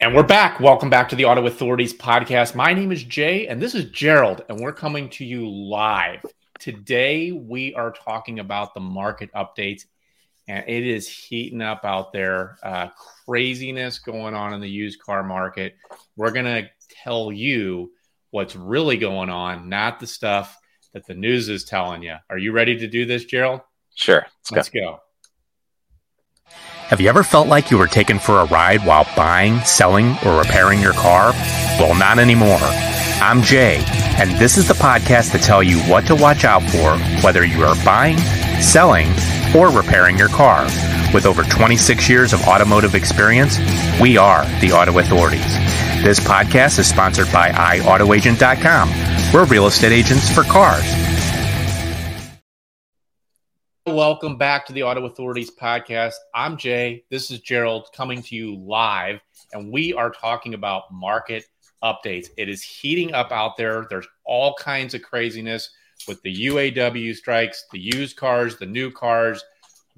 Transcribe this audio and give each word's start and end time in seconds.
And 0.00 0.14
we're 0.14 0.24
back. 0.24 0.58
Welcome 0.58 0.90
back 0.90 1.08
to 1.10 1.16
the 1.16 1.24
Auto 1.24 1.46
Authorities 1.46 1.94
podcast. 1.94 2.54
My 2.54 2.74
name 2.74 2.90
is 2.90 3.04
Jay, 3.04 3.46
and 3.46 3.62
this 3.62 3.76
is 3.76 3.84
Gerald, 3.86 4.44
and 4.48 4.58
we're 4.58 4.72
coming 4.72 5.08
to 5.10 5.24
you 5.24 5.48
live. 5.48 6.20
Today, 6.58 7.30
we 7.30 7.74
are 7.74 7.92
talking 7.92 8.40
about 8.40 8.74
the 8.74 8.80
market 8.80 9.32
updates, 9.34 9.84
and 10.48 10.64
it 10.68 10.84
is 10.84 11.08
heating 11.08 11.62
up 11.62 11.84
out 11.84 12.12
there. 12.12 12.58
Uh, 12.62 12.88
craziness 13.24 14.00
going 14.00 14.34
on 14.34 14.52
in 14.52 14.60
the 14.60 14.68
used 14.68 15.00
car 15.00 15.22
market. 15.22 15.76
We're 16.16 16.32
going 16.32 16.46
to 16.46 16.68
tell 16.90 17.30
you 17.30 17.92
what's 18.30 18.56
really 18.56 18.96
going 18.96 19.30
on, 19.30 19.68
not 19.68 20.00
the 20.00 20.08
stuff 20.08 20.58
that 20.92 21.06
the 21.06 21.14
news 21.14 21.48
is 21.48 21.64
telling 21.64 22.02
you. 22.02 22.16
Are 22.28 22.38
you 22.38 22.50
ready 22.50 22.76
to 22.78 22.88
do 22.88 23.06
this, 23.06 23.24
Gerald? 23.24 23.60
Sure. 23.94 24.26
Let's, 24.50 24.52
let's 24.52 24.68
go. 24.70 24.80
go. 24.80 25.00
Have 26.94 27.00
you 27.00 27.08
ever 27.08 27.24
felt 27.24 27.48
like 27.48 27.72
you 27.72 27.78
were 27.78 27.88
taken 27.88 28.20
for 28.20 28.38
a 28.38 28.44
ride 28.44 28.86
while 28.86 29.04
buying, 29.16 29.58
selling, 29.62 30.16
or 30.24 30.38
repairing 30.38 30.80
your 30.80 30.92
car? 30.92 31.32
Well, 31.76 31.96
not 31.96 32.20
anymore. 32.20 32.60
I'm 33.20 33.42
Jay, 33.42 33.82
and 34.16 34.30
this 34.38 34.56
is 34.56 34.68
the 34.68 34.74
podcast 34.74 35.32
to 35.32 35.38
tell 35.38 35.60
you 35.60 35.80
what 35.90 36.06
to 36.06 36.14
watch 36.14 36.44
out 36.44 36.62
for 36.62 36.96
whether 37.24 37.44
you 37.44 37.64
are 37.64 37.74
buying, 37.84 38.16
selling, 38.62 39.08
or 39.56 39.70
repairing 39.70 40.16
your 40.16 40.28
car. 40.28 40.66
With 41.12 41.26
over 41.26 41.42
26 41.42 42.08
years 42.08 42.32
of 42.32 42.46
automotive 42.46 42.94
experience, 42.94 43.58
we 44.00 44.16
are 44.16 44.44
the 44.60 44.70
Auto 44.70 44.96
Authorities. 45.00 45.52
This 46.04 46.20
podcast 46.20 46.78
is 46.78 46.86
sponsored 46.86 47.32
by 47.32 47.48
iAutoAgent.com. 47.50 48.88
We're 49.34 49.46
real 49.46 49.66
estate 49.66 49.90
agents 49.90 50.32
for 50.32 50.44
cars. 50.44 50.84
Welcome 53.86 54.38
back 54.38 54.64
to 54.64 54.72
the 54.72 54.82
Auto 54.82 55.04
Authorities 55.04 55.50
podcast. 55.50 56.14
I'm 56.34 56.56
Jay. 56.56 57.04
This 57.10 57.30
is 57.30 57.40
Gerald 57.40 57.88
coming 57.94 58.22
to 58.22 58.34
you 58.34 58.56
live, 58.56 59.20
and 59.52 59.70
we 59.70 59.92
are 59.92 60.08
talking 60.08 60.54
about 60.54 60.90
market 60.90 61.44
updates. 61.82 62.28
It 62.38 62.48
is 62.48 62.62
heating 62.62 63.12
up 63.12 63.30
out 63.30 63.58
there. 63.58 63.86
There's 63.90 64.08
all 64.24 64.54
kinds 64.54 64.94
of 64.94 65.02
craziness 65.02 65.68
with 66.08 66.22
the 66.22 66.46
UAW 66.46 67.14
strikes, 67.14 67.66
the 67.72 67.78
used 67.78 68.16
cars, 68.16 68.56
the 68.56 68.64
new 68.64 68.90
cars. 68.90 69.44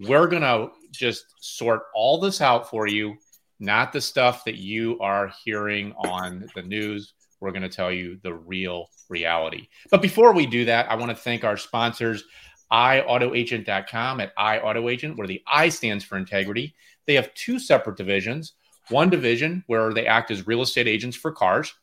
We're 0.00 0.26
going 0.26 0.42
to 0.42 0.70
just 0.90 1.26
sort 1.38 1.82
all 1.94 2.18
this 2.18 2.40
out 2.40 2.68
for 2.68 2.88
you, 2.88 3.14
not 3.60 3.92
the 3.92 4.00
stuff 4.00 4.44
that 4.46 4.56
you 4.56 4.98
are 4.98 5.30
hearing 5.44 5.92
on 5.92 6.48
the 6.56 6.62
news. 6.62 7.12
We're 7.38 7.52
going 7.52 7.62
to 7.62 7.68
tell 7.68 7.92
you 7.92 8.18
the 8.24 8.34
real 8.34 8.88
reality. 9.08 9.68
But 9.92 10.02
before 10.02 10.32
we 10.32 10.44
do 10.44 10.64
that, 10.64 10.90
I 10.90 10.96
want 10.96 11.10
to 11.10 11.16
thank 11.16 11.44
our 11.44 11.56
sponsors 11.56 12.24
iAutoAgent.com 12.72 14.20
at 14.20 14.36
iAutoAgent, 14.36 15.16
where 15.16 15.26
the 15.26 15.42
I 15.46 15.68
stands 15.68 16.04
for 16.04 16.16
integrity. 16.16 16.74
They 17.06 17.14
have 17.14 17.34
two 17.34 17.58
separate 17.58 17.96
divisions. 17.96 18.52
One 18.88 19.10
division 19.10 19.64
where 19.66 19.92
they 19.92 20.06
act 20.06 20.30
as 20.30 20.46
real 20.46 20.62
estate 20.62 20.88
agents 20.88 21.16
for 21.16 21.32
cars. 21.32 21.74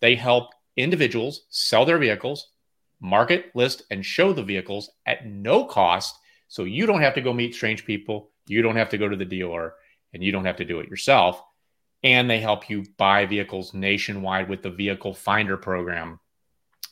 They 0.00 0.14
help 0.14 0.50
individuals 0.76 1.42
sell 1.50 1.84
their 1.84 1.98
vehicles, 1.98 2.48
market, 3.00 3.50
list, 3.54 3.82
and 3.90 4.04
show 4.04 4.32
the 4.32 4.42
vehicles 4.42 4.90
at 5.06 5.26
no 5.26 5.64
cost. 5.64 6.16
So 6.48 6.64
you 6.64 6.86
don't 6.86 7.00
have 7.00 7.14
to 7.14 7.20
go 7.20 7.32
meet 7.32 7.54
strange 7.54 7.84
people. 7.84 8.30
You 8.46 8.62
don't 8.62 8.76
have 8.76 8.90
to 8.90 8.98
go 8.98 9.08
to 9.08 9.16
the 9.16 9.24
dealer 9.24 9.74
and 10.12 10.22
you 10.22 10.32
don't 10.32 10.44
have 10.44 10.56
to 10.56 10.64
do 10.64 10.80
it 10.80 10.88
yourself. 10.88 11.42
And 12.02 12.28
they 12.28 12.38
help 12.38 12.68
you 12.68 12.84
buy 12.98 13.26
vehicles 13.26 13.72
nationwide 13.72 14.48
with 14.48 14.62
the 14.62 14.70
Vehicle 14.70 15.14
Finder 15.14 15.56
program. 15.56 16.20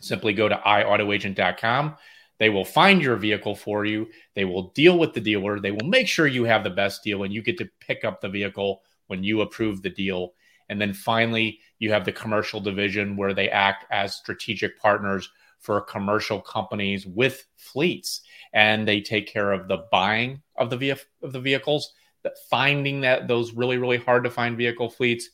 Simply 0.00 0.32
go 0.32 0.48
to 0.48 0.56
iAutoAgent.com 0.56 1.96
they 2.42 2.50
will 2.50 2.64
find 2.64 3.00
your 3.00 3.14
vehicle 3.14 3.54
for 3.54 3.84
you. 3.84 4.08
They 4.34 4.44
will 4.44 4.70
deal 4.70 4.98
with 4.98 5.12
the 5.12 5.20
dealer. 5.20 5.60
They 5.60 5.70
will 5.70 5.86
make 5.86 6.08
sure 6.08 6.26
you 6.26 6.42
have 6.42 6.64
the 6.64 6.70
best 6.70 7.04
deal 7.04 7.22
and 7.22 7.32
you 7.32 7.40
get 7.40 7.56
to 7.58 7.70
pick 7.78 8.04
up 8.04 8.20
the 8.20 8.28
vehicle 8.28 8.82
when 9.06 9.22
you 9.22 9.42
approve 9.42 9.80
the 9.80 9.90
deal. 9.90 10.32
And 10.68 10.80
then 10.80 10.92
finally, 10.92 11.60
you 11.78 11.92
have 11.92 12.04
the 12.04 12.10
commercial 12.10 12.58
division 12.58 13.16
where 13.16 13.32
they 13.32 13.48
act 13.48 13.84
as 13.92 14.16
strategic 14.16 14.76
partners 14.76 15.30
for 15.60 15.80
commercial 15.82 16.40
companies 16.40 17.06
with 17.06 17.46
fleets 17.54 18.22
and 18.52 18.88
they 18.88 19.00
take 19.00 19.28
care 19.28 19.52
of 19.52 19.68
the 19.68 19.84
buying 19.92 20.42
of 20.56 20.68
the 20.68 20.96
of 21.22 21.33
the 21.33 21.40
vehicles, 21.40 21.92
the 22.24 22.34
finding 22.50 23.02
that 23.02 23.28
those 23.28 23.52
really 23.52 23.78
really 23.78 23.98
hard 23.98 24.24
to 24.24 24.30
find 24.30 24.56
vehicle 24.56 24.90
fleets, 24.90 25.30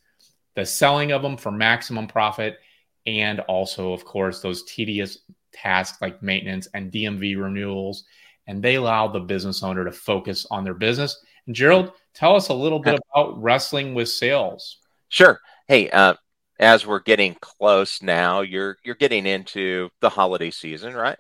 the 0.57 0.67
selling 0.67 1.13
of 1.13 1.23
them 1.23 1.39
for 1.39 1.51
maximum 1.51 2.07
profit 2.07 2.59
and 3.07 3.41
also 3.41 3.95
of 3.95 4.05
course 4.05 4.43
those 4.43 4.65
tedious 4.65 5.21
tasks 5.53 5.99
like 6.01 6.23
maintenance 6.23 6.69
and 6.75 6.93
DMV 6.93 7.41
renewals, 7.41 8.05
and 8.47 8.63
they 8.63 8.77
allow 8.77 9.09
the 9.09 9.21
business 9.21 9.63
owner 9.63 9.85
to 9.85 9.93
focus 9.93 10.47
on 10.51 10.65
their 10.65 10.75
business. 10.75 11.25
And 11.47 11.55
Gerald, 11.55 11.93
tell 12.15 12.37
us 12.37 12.49
a 12.49 12.55
little 12.55 12.79
bit 12.79 12.99
about 13.13 13.41
wrestling 13.41 13.95
with 13.95 14.09
sales. 14.09 14.79
Sure. 15.09 15.41
Hey, 15.67 15.91
uh, 15.91 16.15
as 16.59 16.87
we're 16.87 17.01
getting 17.01 17.37
close 17.41 18.03
now, 18.03 18.41
you're 18.41 18.77
you're 18.85 18.95
getting 18.95 19.27
into 19.27 19.91
the 20.01 20.09
holiday 20.09 20.51
season, 20.51 20.95
right? 20.95 21.19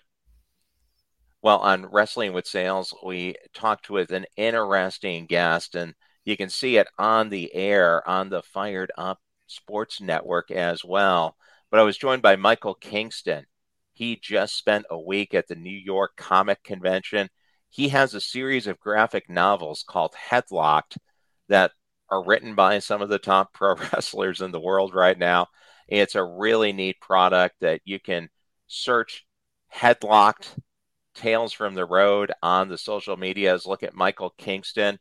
Well, 1.40 1.58
on 1.58 1.86
Wrestling 1.86 2.32
with 2.32 2.46
Sales, 2.46 2.92
we 3.04 3.36
talked 3.54 3.90
with 3.90 4.10
an 4.10 4.26
interesting 4.36 5.26
guest, 5.26 5.76
and 5.76 5.94
you 6.24 6.36
can 6.36 6.50
see 6.50 6.76
it 6.78 6.88
on 6.98 7.28
the 7.28 7.54
air 7.54 8.06
on 8.08 8.28
the 8.28 8.42
Fired 8.42 8.90
Up 8.98 9.20
Sports 9.46 10.00
Network 10.00 10.50
as 10.50 10.84
well. 10.84 11.36
But 11.70 11.80
I 11.80 11.84
was 11.84 11.96
joined 11.96 12.22
by 12.22 12.36
Michael 12.36 12.74
Kingston. 12.74 13.46
He 13.98 14.14
just 14.14 14.56
spent 14.56 14.86
a 14.90 14.96
week 14.96 15.34
at 15.34 15.48
the 15.48 15.56
New 15.56 15.76
York 15.76 16.12
Comic 16.16 16.62
Convention. 16.62 17.28
He 17.68 17.88
has 17.88 18.14
a 18.14 18.20
series 18.20 18.68
of 18.68 18.78
graphic 18.78 19.28
novels 19.28 19.84
called 19.84 20.14
Headlocked 20.30 20.98
that 21.48 21.72
are 22.08 22.24
written 22.24 22.54
by 22.54 22.78
some 22.78 23.02
of 23.02 23.08
the 23.08 23.18
top 23.18 23.52
pro 23.54 23.74
wrestlers 23.74 24.40
in 24.40 24.52
the 24.52 24.60
world 24.60 24.94
right 24.94 25.18
now. 25.18 25.48
It's 25.88 26.14
a 26.14 26.22
really 26.22 26.72
neat 26.72 27.00
product 27.00 27.56
that 27.60 27.80
you 27.84 27.98
can 27.98 28.28
search 28.68 29.26
Headlocked 29.74 30.56
Tales 31.16 31.52
from 31.52 31.74
the 31.74 31.84
Road 31.84 32.30
on 32.40 32.68
the 32.68 32.78
social 32.78 33.16
medias. 33.16 33.66
Look 33.66 33.82
at 33.82 33.96
Michael 33.96 34.32
Kingston. 34.38 35.00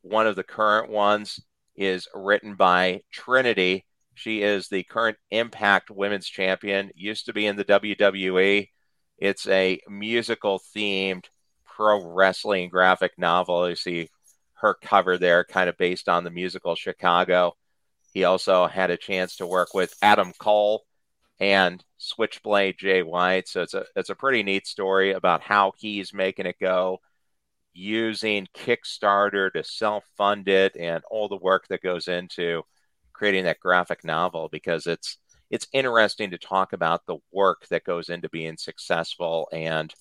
One 0.00 0.26
of 0.26 0.34
the 0.34 0.42
current 0.42 0.90
ones 0.90 1.38
is 1.76 2.08
written 2.12 2.56
by 2.56 3.02
Trinity, 3.12 3.86
she 4.14 4.42
is 4.42 4.68
the 4.68 4.82
current 4.84 5.18
Impact 5.30 5.90
Women's 5.90 6.26
Champion, 6.26 6.90
used 6.94 7.26
to 7.26 7.32
be 7.32 7.46
in 7.46 7.56
the 7.56 7.64
WWE. 7.64 8.68
It's 9.18 9.46
a 9.48 9.80
musical 9.88 10.60
themed 10.74 11.26
pro 11.64 12.04
wrestling 12.04 12.68
graphic 12.68 13.12
novel. 13.18 13.68
You 13.68 13.76
see 13.76 14.08
her 14.54 14.74
cover 14.74 15.18
there, 15.18 15.44
kind 15.44 15.68
of 15.68 15.76
based 15.76 16.08
on 16.08 16.24
the 16.24 16.30
musical 16.30 16.74
Chicago. 16.74 17.54
He 18.12 18.24
also 18.24 18.66
had 18.66 18.90
a 18.90 18.96
chance 18.96 19.36
to 19.36 19.46
work 19.46 19.74
with 19.74 19.94
Adam 20.02 20.32
Cole 20.38 20.84
and 21.40 21.82
Switchblade 21.98 22.76
Jay 22.78 23.02
White. 23.02 23.48
So 23.48 23.62
it's 23.62 23.74
a 23.74 23.84
it's 23.96 24.10
a 24.10 24.14
pretty 24.14 24.42
neat 24.42 24.66
story 24.66 25.12
about 25.12 25.42
how 25.42 25.72
he's 25.78 26.12
making 26.12 26.46
it 26.46 26.56
go 26.60 27.00
using 27.72 28.46
Kickstarter 28.54 29.52
to 29.52 29.64
self 29.64 30.04
fund 30.16 30.48
it 30.48 30.76
and 30.76 31.02
all 31.10 31.28
the 31.28 31.36
work 31.36 31.66
that 31.68 31.82
goes 31.82 32.06
into 32.08 32.62
creating 33.22 33.44
that 33.44 33.60
graphic 33.60 34.04
novel 34.04 34.48
because 34.50 34.88
it's 34.88 35.16
it's 35.48 35.68
interesting 35.72 36.32
to 36.32 36.38
talk 36.38 36.72
about 36.72 37.06
the 37.06 37.18
work 37.30 37.68
that 37.68 37.84
goes 37.84 38.08
into 38.08 38.28
being 38.30 38.56
successful 38.56 39.48
and 39.52 39.94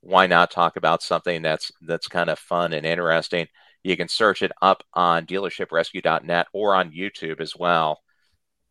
why 0.00 0.26
not 0.26 0.50
talk 0.50 0.76
about 0.76 1.02
something 1.02 1.42
that's 1.42 1.70
that's 1.82 2.08
kind 2.08 2.30
of 2.30 2.38
fun 2.38 2.72
and 2.72 2.86
interesting. 2.86 3.46
You 3.82 3.94
can 3.98 4.08
search 4.08 4.40
it 4.40 4.52
up 4.62 4.82
on 4.94 5.26
dealershiprescue.net 5.26 6.46
or 6.54 6.74
on 6.74 6.92
youtube 6.92 7.42
as 7.42 7.54
well. 7.54 8.00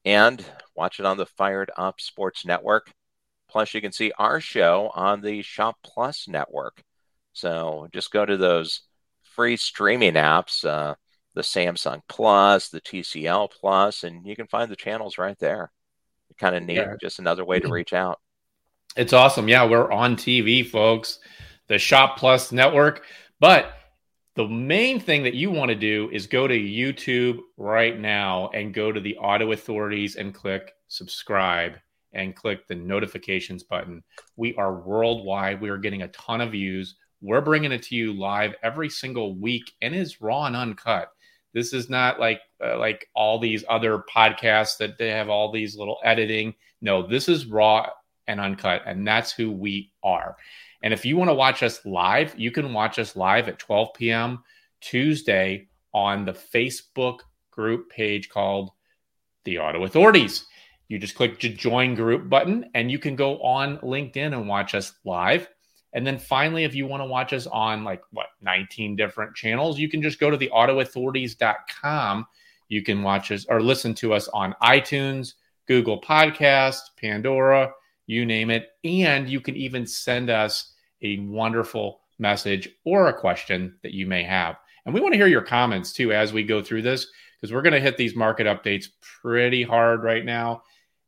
And 0.04 0.44
watch 0.76 1.00
it 1.00 1.06
on 1.06 1.18
the 1.18 1.28
fired 1.28 1.70
up 1.78 2.02
sports 2.02 2.48
network. 2.48 2.92
Plus 3.52 3.72
you 3.76 3.82
can 3.82 3.92
see 3.92 4.12
our 4.18 4.42
show 4.42 4.90
on 4.96 5.22
the 5.22 5.44
shop 5.44 5.76
plus 5.84 6.28
network. 6.28 6.82
So 7.34 7.88
just 7.94 8.10
go 8.10 8.26
to 8.26 8.36
those 8.36 8.82
free 9.22 9.58
streaming 9.58 10.14
apps 10.14 10.66
uh, 10.66 10.96
the 11.34 11.42
Samsung 11.42 12.02
Plus, 12.08 12.70
the 12.70 12.82
TCL 12.82 13.52
Plus, 13.52 14.04
and 14.04 14.26
you 14.26 14.36
can 14.36 14.48
find 14.48 14.70
the 14.70 14.76
channels 14.76 15.18
right 15.18 15.38
there. 15.40 15.72
Kind 16.40 16.56
of 16.56 16.64
neat, 16.64 16.78
yeah. 16.78 16.96
just 17.00 17.20
another 17.20 17.46
way 17.46 17.60
to 17.60 17.68
reach 17.72 17.94
out. 17.94 18.20
It's 18.96 19.14
awesome. 19.14 19.48
Yeah, 19.48 19.66
we're 19.66 19.92
on 19.92 20.16
TV, 20.16 20.68
folks. 20.68 21.20
The 21.68 21.78
Shop 21.78 22.18
Plus 22.18 22.52
network. 22.52 23.06
But 23.40 23.74
the 24.36 24.48
main 24.48 25.00
thing 25.00 25.24
that 25.24 25.36
you 25.36 25.52
want 25.52 25.70
to 25.70 25.76
do 25.76 26.10
is 26.12 26.26
go 26.26 26.48
to 26.48 26.56
YouTube 26.56 27.40
right 27.58 28.00
now 28.00 28.50
and 28.54 28.74
go 28.74 28.92
to 28.92 29.00
the 29.00 29.18
Auto 29.18 29.52
Authorities 29.52 30.16
and 30.16 30.34
click 30.34 30.74
subscribe 30.88 31.74
and 32.14 32.36
click 32.36 32.68
the 32.68 32.76
notifications 32.76 33.64
button. 33.64 34.04
We 34.36 34.56
are 34.56 34.82
worldwide. 34.82 35.62
We 35.62 35.70
are 35.70 35.78
getting 35.78 36.04
a 36.04 36.08
ton 36.10 36.42
of 36.42 36.52
views. 36.52 36.96
We're 37.22 37.42
bringing 37.42 37.72
it 37.72 37.84
to 37.84 37.96
you 37.96 38.14
live 38.14 38.54
every 38.64 38.90
single 38.90 39.36
week 39.36 39.72
and 39.82 39.96
is 39.96 40.22
raw 40.22 40.46
and 40.46 40.56
uncut. 40.56 41.10
This 41.54 41.74
is 41.74 41.90
not 41.90 42.20
like 42.20 42.42
uh, 42.64 42.78
like 42.78 43.08
all 43.16 43.40
these 43.40 43.64
other 43.70 44.04
podcasts 44.14 44.78
that 44.78 44.98
they 44.98 45.10
have 45.10 45.30
all 45.30 45.52
these 45.52 45.78
little 45.78 46.00
editing. 46.04 46.56
No, 46.82 47.06
this 47.06 47.30
is 47.30 47.46
raw 47.46 47.88
and 48.28 48.40
uncut, 48.40 48.82
and 48.86 49.08
that's 49.08 49.32
who 49.32 49.52
we 49.52 49.92
are. 50.04 50.36
And 50.82 50.94
if 50.94 51.06
you 51.06 51.16
want 51.16 51.30
to 51.30 51.36
watch 51.36 51.64
us 51.64 51.86
live, 51.86 52.38
you 52.38 52.52
can 52.52 52.74
watch 52.74 53.00
us 53.00 53.16
live 53.16 53.48
at 53.48 53.60
12 53.60 53.94
p.m. 53.94 54.44
Tuesday 54.82 55.68
on 55.94 56.26
the 56.26 56.34
Facebook 56.34 57.20
group 57.52 57.90
page 57.90 58.30
called 58.30 58.72
the 59.46 59.60
Auto 59.60 59.84
Authorities. 59.84 60.46
You 60.88 61.00
just 61.00 61.16
click 61.16 61.40
the 61.40 61.50
join 61.50 61.96
group 61.96 62.30
button 62.30 62.70
and 62.74 62.92
you 62.92 63.00
can 63.00 63.16
go 63.16 63.42
on 63.42 63.78
LinkedIn 63.78 64.34
and 64.34 64.48
watch 64.48 64.76
us 64.76 64.94
live. 65.06 65.48
And 65.94 66.06
then 66.06 66.18
finally, 66.18 66.64
if 66.64 66.74
you 66.74 66.88
want 66.88 67.02
to 67.02 67.08
watch 67.08 67.34
us 67.34 67.48
on 67.48 67.84
like 67.84 68.02
what 68.12 68.28
19 68.42 68.96
different 68.96 69.36
channels, 69.36 69.78
you 69.78 69.90
can 69.90 70.02
just 70.02 70.20
go 70.20 70.30
to 70.30 70.38
the 70.38 70.50
autoauthorities.com. 70.54 72.26
You 72.70 72.82
can 72.82 73.04
watch 73.04 73.32
us 73.32 73.46
or 73.48 73.62
listen 73.62 73.94
to 73.96 74.14
us 74.14 74.28
on 74.30 74.56
iTunes, 74.64 75.34
Google 75.68 76.02
Podcast, 76.02 76.80
Pandora, 77.00 77.72
you 78.08 78.26
name 78.26 78.50
it. 78.50 78.70
And 78.84 79.30
you 79.30 79.40
can 79.40 79.56
even 79.56 79.86
send 79.86 80.30
us 80.30 80.74
a 81.02 81.20
wonderful 81.20 82.02
message 82.18 82.70
or 82.86 83.08
a 83.08 83.14
question 83.14 83.76
that 83.84 83.94
you 83.94 84.08
may 84.08 84.24
have. 84.24 84.58
And 84.86 84.94
we 84.94 85.02
want 85.02 85.14
to 85.14 85.18
hear 85.18 85.28
your 85.28 85.42
comments 85.42 85.94
too 85.94 86.12
as 86.12 86.34
we 86.34 86.44
go 86.44 86.62
through 86.62 86.82
this 86.82 87.08
because 87.40 87.54
we're 87.54 87.62
going 87.62 87.74
to 87.74 87.80
hit 87.80 87.98
these 87.98 88.16
market 88.16 88.48
updates 88.48 88.88
pretty 89.22 89.64
hard 89.64 90.04
right 90.04 90.26
now. 90.26 90.64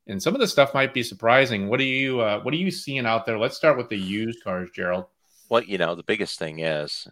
And 0.08 0.22
some 0.22 0.36
of 0.36 0.42
the 0.42 0.48
stuff 0.48 0.74
might 0.74 0.94
be 0.94 1.04
surprising. 1.04 1.68
What 1.68 1.80
are 1.80 1.84
you 1.84 2.22
uh, 2.22 2.40
what 2.42 2.54
are 2.54 2.58
you 2.58 2.72
seeing 2.72 3.06
out 3.06 3.26
there? 3.26 3.40
Let's 3.40 3.58
start 3.58 3.78
with 3.78 3.90
the 3.90 3.98
used 3.98 4.44
cars, 4.44 4.70
Gerald. 4.72 5.06
Well, 5.50 5.64
you 5.64 5.78
know, 5.78 5.96
the 5.96 6.04
biggest 6.04 6.38
thing 6.40 6.60
is 6.60 7.08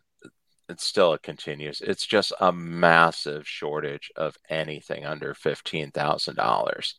it's 0.69 0.86
still 0.86 1.13
it 1.13 1.24
continues. 1.24 1.81
It's 1.81 2.06
just 2.06 2.34
a 2.40 2.51
massive 2.51 3.48
shortage 3.48 4.12
of 4.16 4.38
anything 4.50 5.06
under 5.06 5.34
fifteen 5.34 5.92
thousand 5.92 6.36
dollars. 6.36 6.95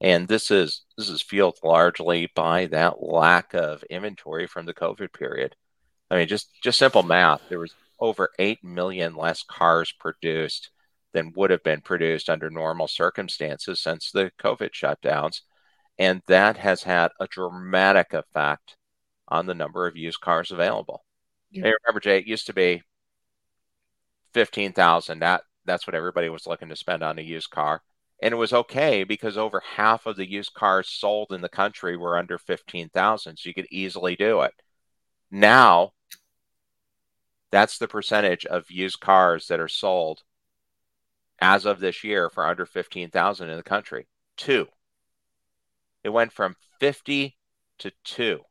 And 0.00 0.26
this 0.26 0.50
is 0.50 0.82
this 0.96 1.08
is 1.08 1.22
fueled 1.22 1.58
largely 1.62 2.30
by 2.34 2.66
that 2.66 3.02
lack 3.02 3.54
of 3.54 3.84
inventory 3.84 4.46
from 4.46 4.66
the 4.66 4.74
COVID 4.74 5.12
period. 5.12 5.56
I 6.10 6.16
mean, 6.16 6.28
just 6.28 6.50
just 6.62 6.78
simple 6.78 7.02
math. 7.02 7.48
There 7.48 7.60
was 7.60 7.74
over 8.00 8.30
eight 8.38 8.64
million 8.64 9.14
less 9.14 9.44
cars 9.44 9.92
produced 9.92 10.70
than 11.12 11.32
would 11.36 11.50
have 11.50 11.62
been 11.62 11.80
produced 11.80 12.30
under 12.30 12.50
normal 12.50 12.88
circumstances 12.88 13.80
since 13.80 14.10
the 14.10 14.30
COVID 14.40 14.70
shutdowns. 14.72 15.42
And 15.98 16.22
that 16.26 16.56
has 16.56 16.82
had 16.82 17.10
a 17.20 17.26
dramatic 17.26 18.14
effect 18.14 18.76
on 19.28 19.46
the 19.46 19.54
number 19.54 19.86
of 19.86 19.96
used 19.96 20.20
cars 20.20 20.50
available. 20.50 21.04
Yeah. 21.50 21.64
Hey, 21.64 21.72
remember, 21.84 22.00
Jay, 22.00 22.18
it 22.18 22.26
used 22.26 22.46
to 22.46 22.54
be 22.54 22.82
15,000. 24.32 25.18
That, 25.18 25.42
that's 25.64 25.86
what 25.86 25.94
everybody 25.94 26.28
was 26.28 26.46
looking 26.46 26.68
to 26.70 26.76
spend 26.76 27.02
on 27.02 27.18
a 27.18 27.22
used 27.22 27.50
car. 27.50 27.82
And 28.22 28.32
it 28.32 28.36
was 28.36 28.52
okay 28.52 29.04
because 29.04 29.36
over 29.36 29.60
half 29.76 30.06
of 30.06 30.16
the 30.16 30.28
used 30.28 30.54
cars 30.54 30.88
sold 30.88 31.32
in 31.32 31.40
the 31.40 31.48
country 31.48 31.96
were 31.96 32.16
under 32.16 32.38
15,000. 32.38 33.36
So 33.36 33.48
you 33.48 33.54
could 33.54 33.66
easily 33.70 34.16
do 34.16 34.42
it. 34.42 34.54
Now, 35.30 35.92
that's 37.50 37.78
the 37.78 37.88
percentage 37.88 38.46
of 38.46 38.70
used 38.70 39.00
cars 39.00 39.48
that 39.48 39.60
are 39.60 39.68
sold 39.68 40.22
as 41.42 41.66
of 41.66 41.80
this 41.80 42.04
year 42.04 42.30
for 42.30 42.46
under 42.46 42.64
15,000 42.64 43.50
in 43.50 43.56
the 43.56 43.62
country. 43.62 44.06
Two. 44.36 44.68
It 46.04 46.10
went 46.10 46.32
from 46.32 46.56
50 46.78 47.36
to 47.80 47.92
two. 48.04 48.42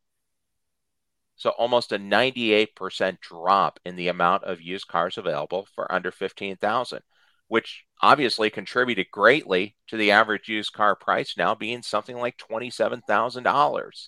So 1.38 1.52
almost 1.52 1.94
a 1.94 1.98
98% 1.98 3.20
drop 3.22 3.80
in 3.86 3.96
the 3.96 4.10
amount 4.10 4.44
of 4.44 4.62
used 4.62 4.88
cars 4.88 5.18
available 5.18 5.68
for 5.74 5.92
under 5.92 6.12
15,000, 6.12 7.00
which 7.48 7.86
obviously 8.02 8.50
contributed 8.50 9.08
greatly 9.10 9.76
to 9.88 9.98
the 9.98 10.12
average 10.12 10.50
used 10.50 10.74
car 10.74 10.96
price 10.96 11.36
now 11.38 11.56
being 11.56 11.82
something 11.82 12.18
like 12.18 12.38
$27,000. 12.38 14.08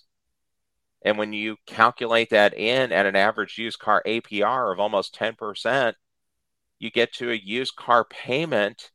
And 1.02 1.18
when 1.18 1.32
you 1.32 1.56
calculate 1.66 2.30
that 2.30 2.54
in 2.54 2.92
at 2.92 3.06
an 3.06 3.16
average 3.16 3.58
used 3.58 3.78
car 3.78 4.02
APR 4.06 4.72
of 4.72 4.78
almost 4.78 5.14
10%, 5.18 5.94
you 6.78 6.90
get 6.90 7.12
to 7.14 7.30
a 7.30 7.34
used 7.34 7.76
car 7.76 8.04
payment 8.04 8.90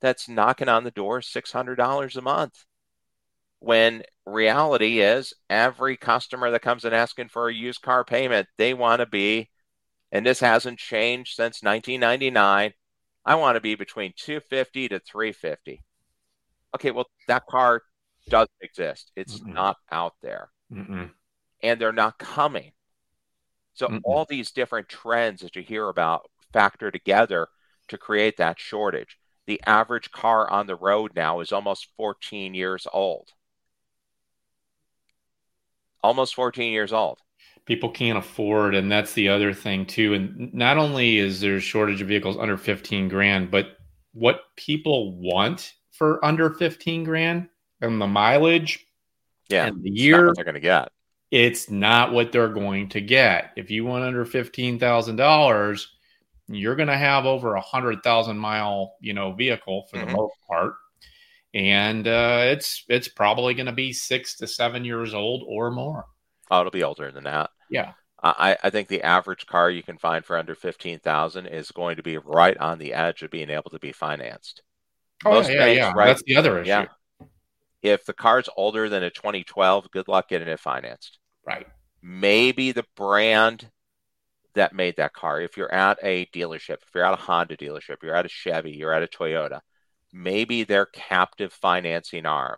that's 0.00 0.28
knocking 0.28 0.68
on 0.68 0.84
the 0.84 0.90
door 0.92 1.22
$600 1.22 2.16
a 2.16 2.22
month. 2.22 2.64
When 3.60 4.04
reality 4.26 5.00
is, 5.00 5.34
every 5.50 5.96
customer 5.96 6.50
that 6.52 6.62
comes 6.62 6.84
in 6.84 6.92
asking 6.92 7.28
for 7.30 7.48
a 7.48 7.54
used 7.54 7.82
car 7.82 8.04
payment, 8.04 8.48
they 8.58 8.74
want 8.74 9.00
to 9.00 9.06
be, 9.06 9.50
and 10.12 10.26
this 10.26 10.40
hasn't 10.40 10.78
changed 10.80 11.36
since 11.36 11.62
1999. 11.62 12.74
I 13.24 13.34
want 13.36 13.56
to 13.56 13.60
be 13.60 13.74
between 13.76 14.14
250 14.16 14.88
to 14.88 15.00
350. 15.00 15.84
Okay, 16.74 16.90
well, 16.92 17.10
that 17.28 17.46
car 17.46 17.82
doesn't 18.30 18.50
exist. 18.62 19.12
It's 19.16 19.42
Mm-mm. 19.42 19.54
not 19.54 19.78
out 19.92 20.14
there. 20.22 20.50
Mm-mm. 20.72 21.10
And 21.64 21.80
they're 21.80 21.92
not 21.92 22.18
coming. 22.18 22.74
So, 23.74 23.90
Mm-mm. 23.90 24.02
all 24.02 24.24
these 24.24 24.52
different 24.52 24.88
trends 24.88 25.42
that 25.42 25.54
you 25.56 25.62
hear 25.62 25.88
about 25.88 26.30
factor 26.54 26.90
together 26.90 27.48
to 27.88 27.98
create 27.98 28.38
that 28.38 28.58
shortage. 28.58 29.18
The 29.46 29.60
average 29.66 30.10
car 30.10 30.50
on 30.50 30.66
the 30.66 30.76
road 30.76 31.12
now 31.14 31.40
is 31.40 31.52
almost 31.52 31.88
14 31.98 32.54
years 32.54 32.86
old. 32.92 33.28
Almost 36.02 36.34
14 36.34 36.72
years 36.72 36.94
old. 36.94 37.18
People 37.66 37.90
can't 37.90 38.18
afford, 38.18 38.74
and 38.74 38.90
that's 38.90 39.12
the 39.12 39.28
other 39.28 39.52
thing 39.52 39.84
too. 39.84 40.14
And 40.14 40.54
not 40.54 40.78
only 40.78 41.18
is 41.18 41.40
there 41.40 41.56
a 41.56 41.60
shortage 41.60 42.00
of 42.00 42.08
vehicles 42.08 42.38
under 42.38 42.56
15 42.56 43.08
grand, 43.08 43.50
but 43.50 43.76
what 44.12 44.40
people 44.56 45.20
want 45.20 45.74
for 45.92 46.24
under 46.24 46.50
15 46.50 47.04
grand 47.04 47.48
and 47.82 48.00
the 48.00 48.06
mileage 48.06 48.86
yeah, 49.48 49.66
and 49.66 49.82
the 49.82 49.90
year 49.90 50.32
they're 50.34 50.44
going 50.44 50.54
to 50.54 50.60
get. 50.60 50.90
It's 51.30 51.68
not 51.68 52.12
what 52.12 52.32
they're 52.32 52.48
going 52.48 52.88
to 52.90 53.00
get. 53.00 53.50
If 53.56 53.70
you 53.70 53.84
want 53.84 54.04
under 54.04 54.24
fifteen 54.24 54.78
thousand 54.78 55.16
dollars, 55.16 55.88
you're 56.48 56.76
going 56.76 56.88
to 56.88 56.96
have 56.96 57.26
over 57.26 57.54
a 57.54 57.60
hundred 57.60 58.02
thousand 58.02 58.38
mile, 58.38 58.94
you 59.00 59.14
know, 59.14 59.32
vehicle 59.32 59.86
for 59.90 59.98
mm-hmm. 59.98 60.08
the 60.08 60.16
most 60.16 60.34
part, 60.48 60.74
and 61.54 62.06
uh, 62.06 62.42
it's 62.46 62.84
it's 62.88 63.08
probably 63.08 63.54
going 63.54 63.66
to 63.66 63.72
be 63.72 63.92
six 63.92 64.36
to 64.36 64.46
seven 64.46 64.84
years 64.84 65.14
old 65.14 65.44
or 65.46 65.70
more. 65.70 66.04
Oh, 66.50 66.60
it'll 66.60 66.70
be 66.70 66.84
older 66.84 67.10
than 67.10 67.24
that. 67.24 67.50
Yeah. 67.70 67.92
I, 68.22 68.56
I 68.62 68.70
think 68.70 68.88
the 68.88 69.02
average 69.02 69.44
car 69.44 69.70
you 69.70 69.82
can 69.82 69.98
find 69.98 70.24
for 70.24 70.38
under 70.38 70.54
fifteen 70.54 70.98
thousand 70.98 71.46
is 71.46 71.70
going 71.70 71.96
to 71.96 72.02
be 72.02 72.16
right 72.16 72.56
on 72.56 72.78
the 72.78 72.94
edge 72.94 73.22
of 73.22 73.30
being 73.30 73.50
able 73.50 73.70
to 73.70 73.78
be 73.78 73.92
financed. 73.92 74.62
Oh 75.24 75.32
Most 75.32 75.50
yeah, 75.50 75.58
banks, 75.58 75.76
yeah, 75.76 75.92
right, 75.94 76.06
That's 76.06 76.22
the 76.26 76.36
other 76.36 76.60
issue. 76.60 76.68
Yeah. 76.68 76.86
If 77.82 78.06
the 78.06 78.14
car's 78.14 78.48
older 78.56 78.88
than 78.88 79.02
a 79.02 79.10
2012, 79.10 79.90
good 79.90 80.08
luck 80.08 80.28
getting 80.28 80.48
it 80.48 80.58
financed. 80.58 81.18
Right. 81.46 81.66
Maybe 82.02 82.72
the 82.72 82.86
brand 82.96 83.70
that 84.54 84.74
made 84.74 84.96
that 84.96 85.12
car. 85.12 85.40
If 85.40 85.56
you're 85.56 85.72
at 85.72 85.98
a 86.02 86.26
dealership, 86.26 86.78
if 86.82 86.90
you're 86.94 87.04
at 87.04 87.14
a 87.14 87.22
Honda 87.22 87.56
dealership, 87.56 88.02
you're 88.02 88.14
at 88.14 88.26
a 88.26 88.30
Chevy, 88.30 88.72
you're 88.72 88.92
at 88.92 89.02
a 89.02 89.06
Toyota, 89.06 89.60
maybe 90.12 90.64
their 90.64 90.86
captive 90.86 91.52
financing 91.52 92.26
arm, 92.26 92.56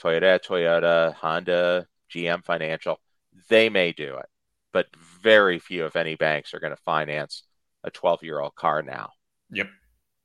Toyota, 0.00 0.38
Toyota, 0.44 1.14
Honda, 1.14 1.86
GM 2.10 2.44
Financial, 2.44 3.00
they 3.48 3.68
may 3.68 3.92
do 3.92 4.16
it. 4.16 4.26
But 4.72 4.86
very 5.22 5.58
few, 5.58 5.86
if 5.86 5.96
any, 5.96 6.14
banks 6.14 6.54
are 6.54 6.60
going 6.60 6.74
to 6.74 6.82
finance 6.84 7.44
a 7.84 7.90
12 7.90 8.22
year 8.22 8.40
old 8.40 8.54
car 8.54 8.82
now. 8.82 9.10
Yep. 9.50 9.68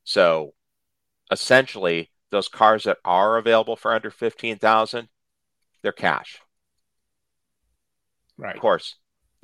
So 0.04 0.54
essentially, 1.32 2.12
those 2.32 2.48
cars 2.48 2.84
that 2.84 2.98
are 3.04 3.38
available 3.38 3.76
for 3.76 3.94
under 3.94 4.10
15,000, 4.10 5.08
they're 5.82 5.92
cash. 5.92 6.40
Right. 8.38 8.56
Of 8.56 8.62
course, 8.62 8.96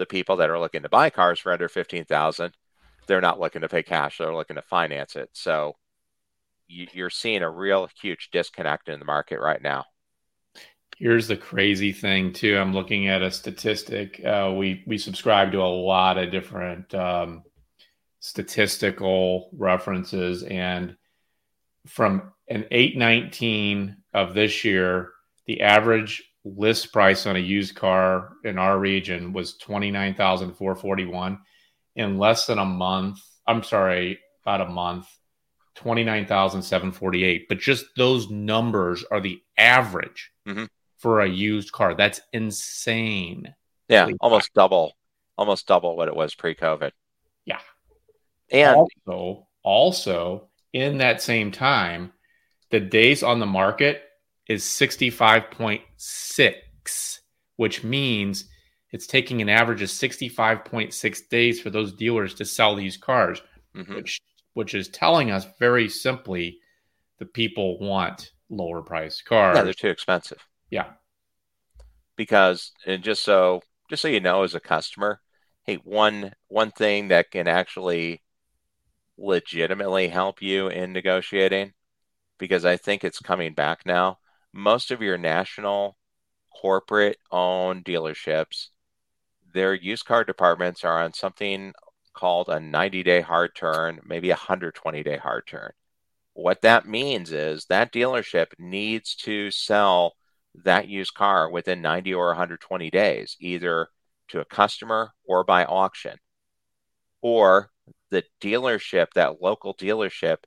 the 0.03 0.07
people 0.07 0.35
that 0.35 0.49
are 0.49 0.59
looking 0.59 0.83
to 0.83 0.89
buy 0.89 1.09
cars 1.09 1.39
for 1.39 1.53
under 1.53 1.69
15,000, 1.69 2.51
they're 3.07 3.21
not 3.21 3.39
looking 3.39 3.61
to 3.61 3.69
pay 3.69 3.83
cash, 3.83 4.17
they're 4.17 4.35
looking 4.35 4.57
to 4.57 4.61
finance 4.61 5.15
it. 5.15 5.29
So 5.31 5.77
you, 6.67 7.05
are 7.05 7.09
seeing 7.09 7.41
a 7.41 7.49
real 7.49 7.87
huge 8.01 8.29
disconnect 8.31 8.89
in 8.89 8.99
the 8.99 9.05
market 9.05 9.39
right 9.39 9.61
now. 9.61 9.85
Here's 10.97 11.27
the 11.27 11.37
crazy 11.37 11.93
thing 11.93 12.33
too. 12.33 12.57
I'm 12.57 12.73
looking 12.73 13.07
at 13.07 13.21
a 13.21 13.31
statistic. 13.31 14.21
Uh, 14.23 14.53
we 14.55 14.83
we 14.85 14.97
subscribe 14.97 15.51
to 15.53 15.61
a 15.61 15.63
lot 15.63 16.17
of 16.17 16.31
different 16.31 16.93
um, 16.93 17.43
statistical 18.19 19.49
references, 19.57 20.43
and 20.43 20.95
from 21.87 22.31
an 22.47 22.65
819 22.69 23.97
of 24.13 24.35
this 24.35 24.63
year, 24.63 25.09
the 25.47 25.61
average 25.61 26.23
list 26.45 26.91
price 26.91 27.25
on 27.25 27.35
a 27.35 27.39
used 27.39 27.75
car 27.75 28.33
in 28.43 28.57
our 28.57 28.77
region 28.77 29.33
was 29.33 29.57
29,441 29.57 31.39
in 31.95 32.17
less 32.17 32.45
than 32.45 32.59
a 32.59 32.65
month. 32.65 33.19
I'm 33.47 33.63
sorry, 33.63 34.19
about 34.45 34.61
a 34.61 34.69
month, 34.69 35.07
29,748. 35.75 37.47
But 37.47 37.59
just 37.59 37.85
those 37.95 38.29
numbers 38.29 39.03
are 39.09 39.21
the 39.21 39.41
average 39.57 40.31
mm-hmm. 40.47 40.65
for 40.97 41.21
a 41.21 41.29
used 41.29 41.71
car. 41.71 41.95
That's 41.95 42.21
insane. 42.31 43.53
Yeah, 43.89 44.09
almost 44.19 44.53
double, 44.53 44.93
almost 45.37 45.67
double 45.67 45.95
what 45.95 46.07
it 46.07 46.15
was 46.15 46.35
pre-COVID. 46.35 46.91
Yeah. 47.45 47.59
And 48.49 48.75
also, 49.07 49.47
also 49.61 50.49
in 50.71 50.99
that 50.99 51.21
same 51.21 51.51
time, 51.51 52.13
the 52.71 52.79
days 52.79 53.23
on 53.23 53.39
the 53.39 53.45
market 53.45 54.03
is 54.47 54.63
65.6, 54.63 57.19
which 57.55 57.83
means 57.83 58.45
it's 58.91 59.07
taking 59.07 59.41
an 59.41 59.49
average 59.49 59.81
of 59.81 59.89
65.6 59.89 61.29
days 61.29 61.59
for 61.59 61.69
those 61.69 61.93
dealers 61.93 62.33
to 62.35 62.45
sell 62.45 62.75
these 62.75 62.97
cars, 62.97 63.41
mm-hmm. 63.75 63.95
which 63.95 64.19
which 64.53 64.75
is 64.75 64.87
telling 64.87 65.31
us 65.31 65.47
very 65.57 65.89
simply 65.89 66.59
the 67.17 67.25
people 67.25 67.79
want 67.79 68.31
lower 68.49 68.83
priced 68.83 69.25
cars. 69.25 69.57
Yeah, 69.57 69.63
they're 69.63 69.73
too 69.73 69.87
expensive. 69.87 70.45
Yeah. 70.69 70.91
Because 72.15 72.71
and 72.85 73.03
just 73.03 73.23
so 73.23 73.61
just 73.89 74.03
so 74.03 74.07
you 74.07 74.19
know 74.19 74.43
as 74.43 74.53
a 74.53 74.59
customer, 74.59 75.21
hey, 75.63 75.75
one 75.83 76.33
one 76.47 76.71
thing 76.71 77.07
that 77.07 77.31
can 77.31 77.47
actually 77.47 78.21
legitimately 79.17 80.07
help 80.07 80.41
you 80.41 80.67
in 80.67 80.93
negotiating 80.93 81.73
because 82.37 82.65
I 82.65 82.77
think 82.77 83.03
it's 83.03 83.19
coming 83.19 83.53
back 83.53 83.85
now. 83.85 84.19
Most 84.53 84.91
of 84.91 85.01
your 85.01 85.17
national 85.17 85.97
corporate 86.55 87.17
owned 87.31 87.83
dealerships, 87.83 88.69
their 89.53 89.73
used 89.73 90.05
car 90.05 90.23
departments 90.23 90.83
are 90.83 91.01
on 91.01 91.13
something 91.13 91.73
called 92.13 92.49
a 92.49 92.59
90 92.59 93.03
day 93.03 93.21
hard 93.21 93.55
turn, 93.55 93.99
maybe 94.05 94.29
a 94.29 94.33
120 94.33 95.03
day 95.03 95.17
hard 95.17 95.47
turn. 95.47 95.71
What 96.33 96.61
that 96.61 96.87
means 96.87 97.31
is 97.31 97.65
that 97.65 97.91
dealership 97.91 98.47
needs 98.57 99.15
to 99.17 99.51
sell 99.51 100.15
that 100.63 100.87
used 100.87 101.13
car 101.13 101.49
within 101.49 101.81
90 101.81 102.13
or 102.13 102.27
120 102.27 102.89
days, 102.89 103.35
either 103.39 103.89
to 104.29 104.39
a 104.39 104.45
customer 104.45 105.11
or 105.25 105.43
by 105.43 105.65
auction. 105.65 106.17
Or 107.21 107.71
the 108.09 108.23
dealership, 108.41 109.07
that 109.15 109.41
local 109.41 109.73
dealership, 109.73 110.37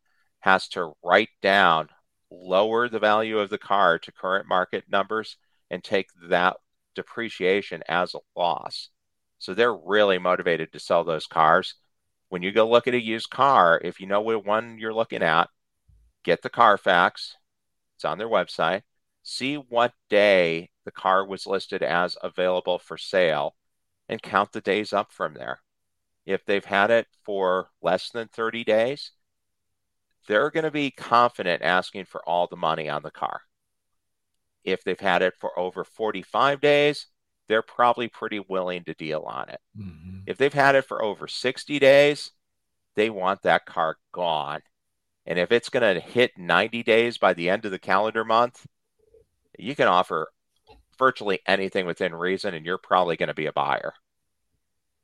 has 0.40 0.68
to 0.68 0.92
write 1.02 1.30
down, 1.42 1.88
lower 2.30 2.88
the 2.88 2.98
value 2.98 3.38
of 3.38 3.50
the 3.50 3.58
car 3.58 3.98
to 3.98 4.12
current 4.12 4.48
market 4.48 4.84
numbers, 4.88 5.36
and 5.70 5.82
take 5.82 6.08
that 6.28 6.56
depreciation 6.94 7.82
as 7.88 8.14
a 8.14 8.18
loss. 8.38 8.90
So 9.38 9.54
they're 9.54 9.74
really 9.74 10.18
motivated 10.18 10.72
to 10.72 10.80
sell 10.80 11.04
those 11.04 11.26
cars. 11.26 11.74
When 12.28 12.42
you 12.42 12.52
go 12.52 12.68
look 12.68 12.88
at 12.88 12.94
a 12.94 13.02
used 13.02 13.30
car, 13.30 13.80
if 13.84 14.00
you 14.00 14.06
know 14.06 14.20
what 14.20 14.44
one 14.44 14.78
you're 14.78 14.94
looking 14.94 15.22
at, 15.22 15.48
get 16.24 16.42
the 16.42 16.50
Carfax. 16.50 17.36
It's 17.94 18.04
on 18.04 18.18
their 18.18 18.28
website. 18.28 18.82
See 19.22 19.56
what 19.56 19.92
day 20.08 20.70
the 20.84 20.90
car 20.90 21.26
was 21.26 21.46
listed 21.46 21.82
as 21.82 22.16
available 22.22 22.78
for 22.78 22.96
sale 22.96 23.56
and 24.08 24.22
count 24.22 24.52
the 24.52 24.60
days 24.60 24.92
up 24.92 25.12
from 25.12 25.34
there. 25.34 25.60
If 26.24 26.44
they've 26.44 26.64
had 26.64 26.90
it 26.90 27.06
for 27.24 27.68
less 27.82 28.10
than 28.10 28.28
30 28.28 28.64
days, 28.64 29.12
they're 30.26 30.50
going 30.50 30.64
to 30.64 30.70
be 30.70 30.90
confident 30.90 31.62
asking 31.62 32.04
for 32.06 32.26
all 32.28 32.46
the 32.46 32.56
money 32.56 32.88
on 32.88 33.02
the 33.02 33.10
car. 33.10 33.40
If 34.64 34.82
they've 34.82 34.98
had 34.98 35.22
it 35.22 35.34
for 35.38 35.56
over 35.58 35.84
45 35.84 36.60
days, 36.60 37.06
they're 37.48 37.62
probably 37.62 38.08
pretty 38.08 38.40
willing 38.40 38.84
to 38.84 38.94
deal 38.94 39.22
on 39.22 39.48
it. 39.48 39.60
Mm-hmm. 39.78 40.18
If 40.26 40.38
they've 40.38 40.52
had 40.52 40.74
it 40.74 40.84
for 40.84 41.02
over 41.02 41.28
60 41.28 41.78
days, 41.78 42.32
they 42.96 43.10
want 43.10 43.42
that 43.42 43.66
car 43.66 43.96
gone. 44.12 44.60
And 45.24 45.38
if 45.38 45.52
it's 45.52 45.68
going 45.68 45.94
to 45.94 46.00
hit 46.00 46.32
90 46.36 46.82
days 46.82 47.18
by 47.18 47.34
the 47.34 47.50
end 47.50 47.64
of 47.64 47.70
the 47.70 47.78
calendar 47.78 48.24
month, 48.24 48.66
you 49.58 49.74
can 49.74 49.88
offer 49.88 50.28
virtually 50.98 51.40
anything 51.46 51.86
within 51.86 52.14
reason, 52.14 52.54
and 52.54 52.64
you're 52.64 52.78
probably 52.78 53.16
going 53.16 53.28
to 53.28 53.34
be 53.34 53.46
a 53.46 53.52
buyer. 53.52 53.92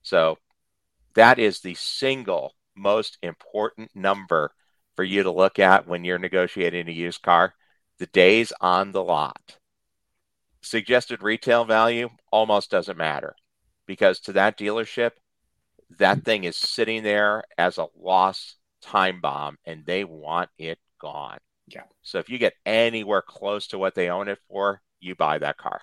So 0.02 0.38
that 1.14 1.38
is 1.38 1.60
the 1.60 1.74
single 1.74 2.54
most 2.74 3.18
important 3.22 3.90
number 3.94 4.52
for 4.96 5.04
you 5.04 5.22
to 5.22 5.30
look 5.30 5.58
at 5.58 5.86
when 5.86 6.04
you're 6.04 6.18
negotiating 6.18 6.88
a 6.88 6.92
used 6.92 7.22
car 7.22 7.54
the 7.98 8.06
days 8.06 8.52
on 8.60 8.92
the 8.92 9.02
lot 9.02 9.58
suggested 10.62 11.22
retail 11.22 11.64
value 11.64 12.08
almost 12.30 12.70
doesn't 12.70 12.96
matter 12.96 13.34
because 13.86 14.20
to 14.20 14.32
that 14.32 14.56
dealership, 14.56 15.12
that 15.98 16.24
thing 16.24 16.44
is 16.44 16.56
sitting 16.56 17.02
there 17.02 17.42
as 17.58 17.78
a 17.78 17.88
lost 17.98 18.56
time 18.80 19.20
bomb 19.20 19.58
and 19.66 19.84
they 19.84 20.04
want 20.04 20.48
it 20.58 20.78
gone. 21.00 21.38
Yeah. 21.66 21.82
So 22.02 22.18
if 22.18 22.30
you 22.30 22.38
get 22.38 22.54
anywhere 22.64 23.22
close 23.22 23.66
to 23.68 23.78
what 23.78 23.94
they 23.94 24.08
own 24.08 24.28
it 24.28 24.38
for, 24.48 24.80
you 25.00 25.14
buy 25.14 25.38
that 25.38 25.58
car. 25.58 25.80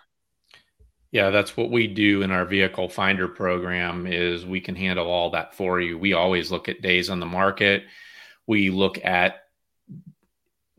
Yeah, 1.12 1.32
that's 1.32 1.58
what 1.58 1.72
we 1.72 1.88
do 1.88 2.22
in 2.22 2.30
our 2.32 2.46
vehicle 2.46 2.88
finder 2.88 3.28
program 3.28 4.06
is 4.06 4.46
we 4.46 4.62
can 4.62 4.76
handle 4.76 5.08
all 5.08 5.32
that 5.32 5.56
for 5.56 5.82
you. 5.82 5.98
We 5.98 6.14
always 6.14 6.52
look 6.52 6.70
at 6.70 6.82
days 6.82 7.10
on 7.10 7.20
the 7.20 7.26
market. 7.26 7.84
We 8.50 8.72
look 8.72 9.04
at 9.06 9.44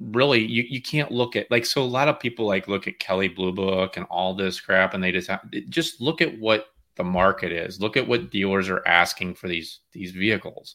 really 0.01 0.41
you, 0.41 0.65
you 0.69 0.83
can't 0.83 1.13
look 1.13 1.37
at 1.37 1.51
like 1.51 1.65
so 1.65 1.83
a 1.83 1.85
lot 1.85 2.09
of 2.09 2.19
people 2.19 2.47
like 2.47 2.69
look 2.69 2.89
at 2.89 2.99
Kelley 2.99 3.29
Blue 3.29 3.53
Book 3.53 3.97
and 3.97 4.07
all 4.11 4.35
this 4.35 4.61
crap 4.61 4.95
and 4.95 5.05
they 5.05 5.13
just 5.13 5.29
have, 5.29 5.41
just 5.69 6.01
look 6.01 6.21
at 6.21 6.39
what 6.39 6.67
the 6.97 7.05
market 7.05 7.53
is. 7.53 7.81
Look 7.81 7.97
at 7.97 8.09
what 8.09 8.31
dealers 8.31 8.69
are 8.69 8.87
asking 8.87 9.35
for 9.35 9.49
these 9.49 9.81
these 9.93 10.11
vehicles. 10.11 10.75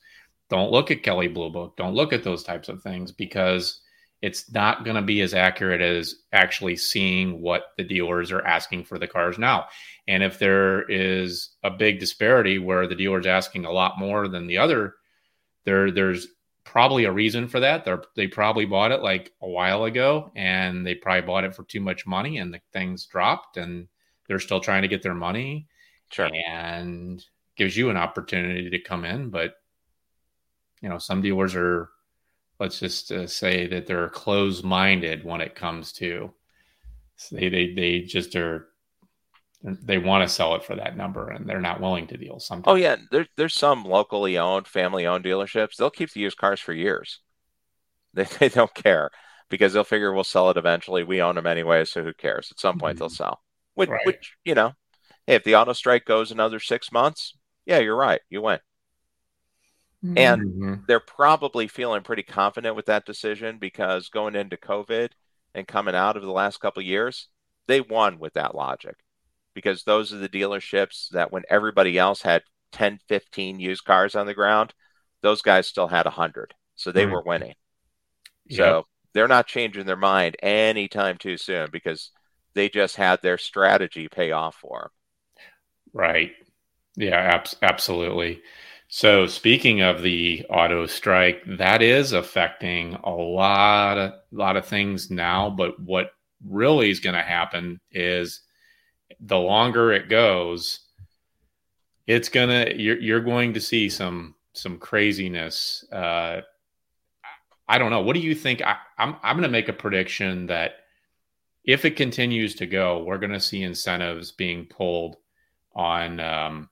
Don't 0.49 0.71
look 0.71 0.91
at 0.91 1.03
Kelley 1.03 1.27
Blue 1.27 1.49
Book. 1.49 1.75
Don't 1.75 1.95
look 1.95 2.13
at 2.13 2.23
those 2.23 2.43
types 2.43 2.69
of 2.69 2.81
things 2.81 3.11
because 3.11 3.81
it's 4.21 4.51
not 4.51 4.85
going 4.85 4.95
to 4.95 5.01
be 5.01 5.21
as 5.21 5.33
accurate 5.33 5.81
as 5.81 6.15
actually 6.31 6.75
seeing 6.75 7.41
what 7.41 7.73
the 7.77 7.83
dealers 7.83 8.31
are 8.31 8.45
asking 8.45 8.83
for 8.83 8.97
the 8.97 9.07
cars 9.07 9.37
now. 9.37 9.65
And 10.07 10.23
if 10.23 10.39
there 10.39 10.89
is 10.89 11.51
a 11.63 11.69
big 11.69 11.99
disparity 11.99 12.57
where 12.57 12.87
the 12.87 12.95
dealer's 12.95 13.27
asking 13.27 13.65
a 13.65 13.71
lot 13.71 13.99
more 13.99 14.27
than 14.27 14.47
the 14.47 14.57
other, 14.57 14.95
there 15.65 15.91
there's 15.91 16.27
probably 16.65 17.05
a 17.05 17.11
reason 17.11 17.47
for 17.47 17.61
that. 17.61 17.85
They're, 17.85 18.03
they 18.15 18.27
probably 18.27 18.65
bought 18.65 18.91
it 18.91 19.01
like 19.01 19.31
a 19.41 19.47
while 19.47 19.85
ago 19.85 20.31
and 20.35 20.85
they 20.85 20.95
probably 20.95 21.21
bought 21.21 21.45
it 21.45 21.55
for 21.55 21.63
too 21.63 21.79
much 21.79 22.05
money 22.05 22.37
and 22.37 22.53
the 22.53 22.59
things 22.73 23.05
dropped 23.05 23.55
and 23.55 23.87
they're 24.27 24.39
still 24.39 24.59
trying 24.59 24.81
to 24.81 24.87
get 24.87 25.01
their 25.01 25.13
money. 25.13 25.67
Sure. 26.09 26.29
And 26.47 27.23
gives 27.55 27.77
you 27.77 27.89
an 27.89 27.97
opportunity 27.97 28.69
to 28.69 28.79
come 28.79 29.05
in. 29.05 29.29
But, 29.29 29.53
you 30.81 30.89
know, 30.89 30.97
some 30.97 31.21
dealers 31.21 31.55
are, 31.55 31.89
let's 32.59 32.79
just 32.79 33.11
uh, 33.11 33.27
say 33.27 33.67
that 33.67 33.85
they're 33.85 34.09
closed 34.09 34.63
minded 34.63 35.23
when 35.23 35.41
it 35.41 35.55
comes 35.55 35.91
to, 35.93 36.33
so 37.17 37.35
they, 37.35 37.47
they, 37.47 37.73
they 37.73 38.01
just 38.01 38.35
are 38.35 38.67
they 39.65 39.97
want 39.97 40.27
to 40.27 40.33
sell 40.33 40.55
it 40.55 40.63
for 40.63 40.75
that 40.75 40.95
number 40.95 41.29
and 41.29 41.49
they're 41.49 41.59
not 41.59 41.81
willing 41.81 42.05
to 42.07 42.17
deal 42.17 42.39
sometimes. 42.39 42.65
Oh 42.67 42.75
yeah, 42.75 42.97
there's 43.11 43.27
there's 43.35 43.55
some 43.55 43.83
locally 43.83 44.37
owned, 44.37 44.67
family 44.67 45.05
owned 45.05 45.25
dealerships. 45.25 45.75
They'll 45.75 45.89
keep 45.89 46.11
the 46.11 46.19
used 46.19 46.37
cars 46.37 46.59
for 46.59 46.73
years. 46.73 47.19
They 48.15 48.23
they 48.23 48.47
don't 48.47 48.73
care 48.73 49.11
because 49.49 49.73
they'll 49.73 49.83
figure 49.83 50.13
we'll 50.13 50.23
sell 50.23 50.49
it 50.49 50.55
eventually. 50.55 51.03
We 51.03 51.21
own 51.21 51.35
them 51.35 51.45
anyway, 51.45 51.83
so 51.83 52.01
who 52.01 52.13
cares? 52.13 52.49
At 52.49 52.61
some 52.61 52.79
point 52.79 52.95
mm-hmm. 52.95 52.99
they'll 52.99 53.09
sell. 53.09 53.41
Which, 53.73 53.89
right. 53.89 54.05
which 54.05 54.37
you 54.45 54.55
know, 54.55 54.71
hey, 55.27 55.35
if 55.35 55.43
the 55.43 55.55
auto 55.55 55.73
strike 55.73 56.05
goes 56.05 56.31
another 56.31 56.61
six 56.61 56.93
months, 56.93 57.33
yeah, 57.65 57.79
you're 57.79 57.97
right, 57.97 58.21
you 58.29 58.41
win. 58.41 58.59
Mm-hmm. 60.01 60.17
And 60.17 60.83
they're 60.87 61.01
probably 61.01 61.67
feeling 61.67 62.03
pretty 62.03 62.23
confident 62.23 62.77
with 62.77 62.85
that 62.85 63.05
decision 63.05 63.57
because 63.57 64.07
going 64.07 64.35
into 64.35 64.55
COVID 64.55 65.09
and 65.53 65.67
coming 65.67 65.93
out 65.93 66.15
of 66.15 66.23
the 66.23 66.31
last 66.31 66.61
couple 66.61 66.81
years, 66.81 67.27
they 67.67 67.81
won 67.81 68.17
with 68.17 68.35
that 68.35 68.55
logic 68.55 68.95
because 69.55 69.83
those 69.83 70.13
are 70.13 70.17
the 70.17 70.29
dealerships 70.29 71.09
that 71.09 71.31
when 71.31 71.43
everybody 71.49 71.97
else 71.97 72.21
had 72.21 72.43
10, 72.73 72.99
15 73.07 73.59
used 73.59 73.83
cars 73.85 74.15
on 74.15 74.27
the 74.27 74.33
ground, 74.35 74.73
those 75.23 75.41
guys 75.41 75.65
still 75.65 75.87
had 75.87 76.05
100. 76.05 76.53
So 76.75 76.91
they 76.91 77.05
hmm. 77.05 77.11
were 77.11 77.23
winning. 77.23 77.55
Yep. 78.47 78.57
So 78.57 78.85
they're 79.13 79.27
not 79.27 79.47
changing 79.47 79.85
their 79.85 79.95
mind 79.95 80.35
anytime 80.43 81.17
too 81.17 81.37
soon 81.37 81.69
because 81.71 82.11
they 82.53 82.69
just 82.69 82.97
had 82.97 83.21
their 83.21 83.37
strategy 83.37 84.07
pay 84.07 84.31
off 84.31 84.55
for 84.55 84.81
them. 84.81 84.89
Right. 85.93 86.31
Yeah, 86.97 87.15
ab- 87.15 87.47
absolutely. 87.61 88.41
So 88.87 89.25
speaking 89.25 89.81
of 89.81 90.01
the 90.01 90.45
auto 90.49 90.85
strike, 90.85 91.41
that 91.57 91.81
is 91.81 92.13
affecting 92.13 92.93
a 93.03 93.09
lot 93.09 93.97
of 93.97 94.13
lot 94.31 94.57
of 94.57 94.65
things 94.65 95.09
now. 95.09 95.49
But 95.49 95.79
what 95.79 96.11
really 96.45 96.89
is 96.89 96.99
going 96.99 97.15
to 97.15 97.21
happen 97.21 97.79
is 97.91 98.41
the 99.19 99.37
longer 99.37 99.91
it 99.91 100.09
goes, 100.09 100.79
it's 102.07 102.29
gonna 102.29 102.71
you're 102.75 102.99
you're 102.99 103.21
going 103.21 103.53
to 103.53 103.61
see 103.61 103.89
some 103.89 104.35
some 104.53 104.77
craziness. 104.77 105.85
Uh, 105.91 106.41
I 107.67 107.77
don't 107.77 107.91
know. 107.91 108.01
What 108.01 108.13
do 108.13 108.19
you 108.19 108.35
think? 108.35 108.61
I, 108.61 108.77
I'm 108.97 109.15
I'm 109.23 109.35
gonna 109.35 109.49
make 109.49 109.69
a 109.69 109.73
prediction 109.73 110.47
that 110.47 110.73
if 111.63 111.83
it 111.85 111.95
continues 111.95 112.55
to 112.55 112.67
go, 112.67 113.03
we're 113.03 113.17
gonna 113.17 113.39
see 113.39 113.63
incentives 113.63 114.31
being 114.31 114.65
pulled 114.65 115.17
on 115.73 116.19
um, 116.19 116.69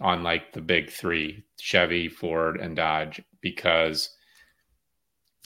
on 0.00 0.22
like 0.22 0.52
the 0.52 0.60
big 0.60 0.90
three 0.90 1.44
Chevy, 1.58 2.08
Ford, 2.08 2.60
and 2.60 2.76
Dodge 2.76 3.22
because 3.40 4.10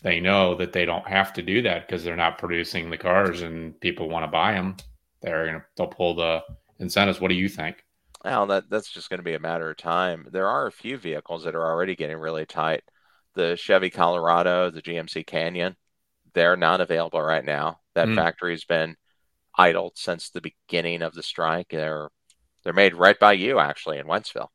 they 0.02 0.20
know 0.20 0.54
that 0.56 0.72
they 0.72 0.84
don't 0.84 1.06
have 1.06 1.32
to 1.34 1.42
do 1.42 1.62
that 1.62 1.86
because 1.86 2.04
they're 2.04 2.16
not 2.16 2.38
producing 2.38 2.90
the 2.90 2.98
cars 2.98 3.42
and 3.42 3.80
people 3.80 4.08
want 4.08 4.24
to 4.24 4.30
buy 4.30 4.52
them 4.52 4.76
they're 5.22 5.46
gonna 5.46 5.64
they'll 5.76 5.86
pull 5.86 6.14
the 6.14 6.42
incentives. 6.78 7.20
What 7.20 7.28
do 7.28 7.34
you 7.34 7.48
think? 7.48 7.84
Well, 8.24 8.46
that 8.46 8.68
that's 8.68 8.90
just 8.90 9.08
going 9.08 9.18
to 9.18 9.24
be 9.24 9.34
a 9.34 9.40
matter 9.40 9.70
of 9.70 9.76
time. 9.76 10.26
There 10.32 10.48
are 10.48 10.66
a 10.66 10.72
few 10.72 10.98
vehicles 10.98 11.44
that 11.44 11.54
are 11.54 11.64
already 11.64 11.94
getting 11.94 12.16
really 12.16 12.46
tight. 12.46 12.82
The 13.34 13.56
Chevy 13.56 13.90
Colorado, 13.90 14.70
the 14.70 14.82
GMC 14.82 15.26
Canyon, 15.26 15.76
they're 16.34 16.56
not 16.56 16.80
available 16.80 17.22
right 17.22 17.44
now. 17.44 17.80
That 17.94 18.08
mm. 18.08 18.14
factory's 18.14 18.64
been 18.64 18.96
idled 19.56 19.92
since 19.96 20.30
the 20.30 20.40
beginning 20.40 21.02
of 21.02 21.14
the 21.14 21.22
strike. 21.22 21.68
They're 21.70 22.08
they're 22.64 22.72
made 22.72 22.94
right 22.94 23.18
by 23.18 23.34
you 23.34 23.58
actually 23.58 23.98
in 23.98 24.06
Wentzville. 24.06 24.48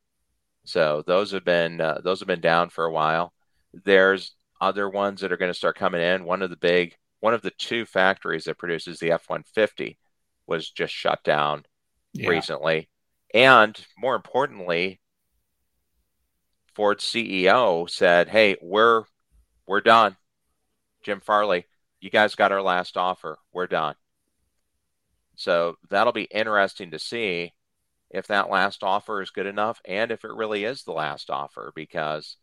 So 0.65 1.03
those 1.07 1.31
have 1.31 1.45
been 1.45 1.79
uh, 1.79 2.01
those 2.03 2.19
have 2.19 2.27
been 2.27 2.41
down 2.41 2.69
for 2.69 2.85
a 2.85 2.91
while. 2.91 3.33
There's 3.73 4.35
other 4.59 4.89
ones 4.89 5.21
that 5.21 5.31
are 5.31 5.37
going 5.37 5.51
to 5.51 5.57
start 5.57 5.77
coming 5.77 6.01
in. 6.01 6.25
One 6.25 6.41
of 6.41 6.49
the 6.49 6.57
big 6.57 6.95
one 7.19 7.33
of 7.33 7.41
the 7.41 7.51
two 7.51 7.85
factories 7.85 8.43
that 8.45 8.57
produces 8.57 8.99
the 8.99 9.11
F 9.11 9.29
150 9.29 9.97
was 10.51 10.69
just 10.69 10.93
shut 10.93 11.23
down 11.23 11.63
yeah. 12.11 12.27
recently. 12.27 12.89
And 13.33 13.79
more 13.97 14.15
importantly, 14.15 14.99
Ford's 16.75 17.05
CEO 17.05 17.89
said, 17.89 18.27
"Hey, 18.27 18.57
we're 18.61 19.05
we're 19.65 19.81
done. 19.81 20.17
Jim 21.03 21.21
Farley, 21.21 21.65
you 22.01 22.09
guys 22.09 22.35
got 22.35 22.51
our 22.51 22.61
last 22.61 22.97
offer. 22.97 23.39
We're 23.53 23.67
done." 23.67 23.95
So 25.35 25.77
that'll 25.89 26.13
be 26.13 26.25
interesting 26.25 26.91
to 26.91 26.99
see 26.99 27.53
if 28.09 28.27
that 28.27 28.49
last 28.49 28.83
offer 28.83 29.21
is 29.21 29.31
good 29.31 29.45
enough 29.45 29.79
and 29.85 30.11
if 30.11 30.25
it 30.25 30.33
really 30.33 30.65
is 30.65 30.83
the 30.83 30.91
last 30.91 31.29
offer 31.29 31.71
because 31.73 32.35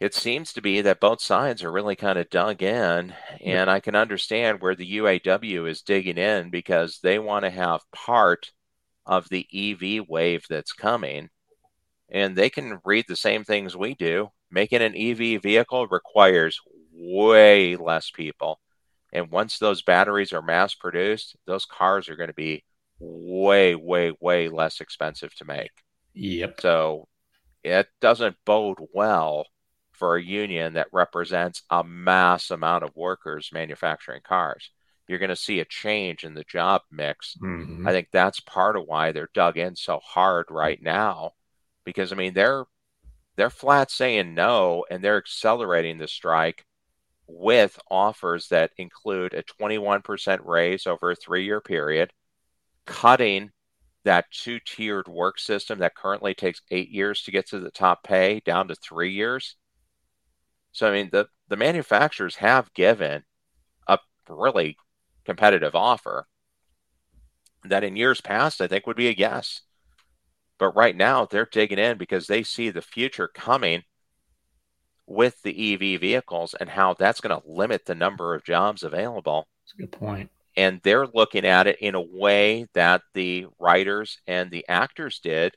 it 0.00 0.14
seems 0.14 0.52
to 0.52 0.62
be 0.62 0.80
that 0.80 1.00
both 1.00 1.20
sides 1.20 1.62
are 1.62 1.70
really 1.70 1.96
kind 1.96 2.18
of 2.18 2.30
dug 2.30 2.62
in 2.62 3.14
and 3.44 3.70
i 3.70 3.80
can 3.80 3.94
understand 3.94 4.60
where 4.60 4.74
the 4.74 4.96
uaw 4.98 5.68
is 5.68 5.82
digging 5.82 6.18
in 6.18 6.50
because 6.50 6.98
they 7.02 7.18
want 7.18 7.44
to 7.44 7.50
have 7.50 7.80
part 7.92 8.50
of 9.06 9.28
the 9.28 9.46
ev 9.54 10.06
wave 10.08 10.44
that's 10.48 10.72
coming 10.72 11.28
and 12.08 12.34
they 12.34 12.50
can 12.50 12.80
read 12.84 13.04
the 13.08 13.16
same 13.16 13.44
things 13.44 13.76
we 13.76 13.94
do 13.94 14.28
making 14.50 14.82
an 14.82 14.94
ev 14.96 15.18
vehicle 15.42 15.86
requires 15.88 16.60
way 16.92 17.76
less 17.76 18.10
people 18.10 18.60
and 19.12 19.30
once 19.30 19.58
those 19.58 19.82
batteries 19.82 20.32
are 20.32 20.42
mass 20.42 20.74
produced 20.74 21.36
those 21.46 21.64
cars 21.64 22.08
are 22.08 22.16
going 22.16 22.28
to 22.28 22.34
be 22.34 22.64
way, 23.00 23.74
way, 23.74 24.12
way 24.20 24.48
less 24.48 24.80
expensive 24.80 25.34
to 25.36 25.44
make. 25.44 25.72
Yep. 26.14 26.60
So 26.60 27.08
it 27.64 27.88
doesn't 28.00 28.36
bode 28.44 28.78
well 28.92 29.46
for 30.00 30.16
a 30.16 30.22
union 30.22 30.72
that 30.72 30.88
represents 30.92 31.62
a 31.68 31.84
mass 31.84 32.50
amount 32.50 32.82
of 32.82 32.96
workers 32.96 33.50
manufacturing 33.52 34.22
cars. 34.24 34.70
You're 35.06 35.18
going 35.18 35.28
to 35.28 35.36
see 35.36 35.60
a 35.60 35.66
change 35.66 36.24
in 36.24 36.32
the 36.32 36.44
job 36.44 36.80
mix. 36.90 37.36
Mm-hmm. 37.42 37.86
I 37.86 37.92
think 37.92 38.08
that's 38.10 38.40
part 38.40 38.76
of 38.76 38.86
why 38.86 39.12
they're 39.12 39.28
dug 39.34 39.58
in 39.58 39.76
so 39.76 40.00
hard 40.02 40.46
right 40.48 40.80
now, 40.82 41.32
because 41.84 42.12
I 42.12 42.16
mean 42.16 42.32
they're 42.32 42.64
they're 43.36 43.50
flat 43.50 43.90
saying 43.90 44.34
no, 44.34 44.86
and 44.90 45.04
they're 45.04 45.18
accelerating 45.18 45.98
the 45.98 46.08
strike 46.08 46.64
with 47.26 47.78
offers 47.90 48.48
that 48.48 48.70
include 48.78 49.34
a 49.34 49.42
21% 49.42 50.40
raise 50.46 50.86
over 50.86 51.10
a 51.10 51.16
three 51.16 51.44
year 51.44 51.60
period, 51.60 52.10
cutting 52.86 53.50
that 54.04 54.30
two 54.30 54.58
tiered 54.64 55.08
work 55.08 55.38
system 55.38 55.80
that 55.80 55.94
currently 55.94 56.32
takes 56.32 56.62
eight 56.70 56.88
years 56.88 57.22
to 57.22 57.30
get 57.30 57.46
to 57.48 57.60
the 57.60 57.70
top 57.70 58.02
pay 58.02 58.40
down 58.40 58.66
to 58.68 58.74
three 58.74 59.12
years. 59.12 59.56
So, 60.72 60.88
I 60.88 60.92
mean, 60.92 61.10
the, 61.10 61.26
the 61.48 61.56
manufacturers 61.56 62.36
have 62.36 62.72
given 62.74 63.24
a 63.88 63.98
really 64.28 64.76
competitive 65.24 65.74
offer 65.74 66.26
that 67.64 67.84
in 67.84 67.96
years 67.96 68.20
past, 68.20 68.60
I 68.60 68.66
think 68.66 68.86
would 68.86 68.96
be 68.96 69.08
a 69.08 69.14
yes. 69.16 69.62
But 70.58 70.76
right 70.76 70.96
now, 70.96 71.26
they're 71.26 71.48
digging 71.50 71.78
in 71.78 71.98
because 71.98 72.26
they 72.26 72.42
see 72.42 72.70
the 72.70 72.82
future 72.82 73.28
coming 73.28 73.82
with 75.06 75.42
the 75.42 75.74
EV 75.74 76.00
vehicles 76.00 76.54
and 76.54 76.68
how 76.68 76.94
that's 76.94 77.20
going 77.20 77.38
to 77.38 77.48
limit 77.48 77.84
the 77.84 77.94
number 77.94 78.34
of 78.34 78.44
jobs 78.44 78.82
available. 78.82 79.48
That's 79.64 79.74
a 79.74 79.82
good 79.82 79.92
point 79.92 80.30
and 80.56 80.80
they're 80.82 81.06
looking 81.06 81.44
at 81.44 81.66
it 81.66 81.78
in 81.80 81.94
a 81.94 82.00
way 82.00 82.66
that 82.74 83.02
the 83.14 83.46
writers 83.58 84.18
and 84.26 84.50
the 84.50 84.66
actors 84.68 85.20
did 85.20 85.54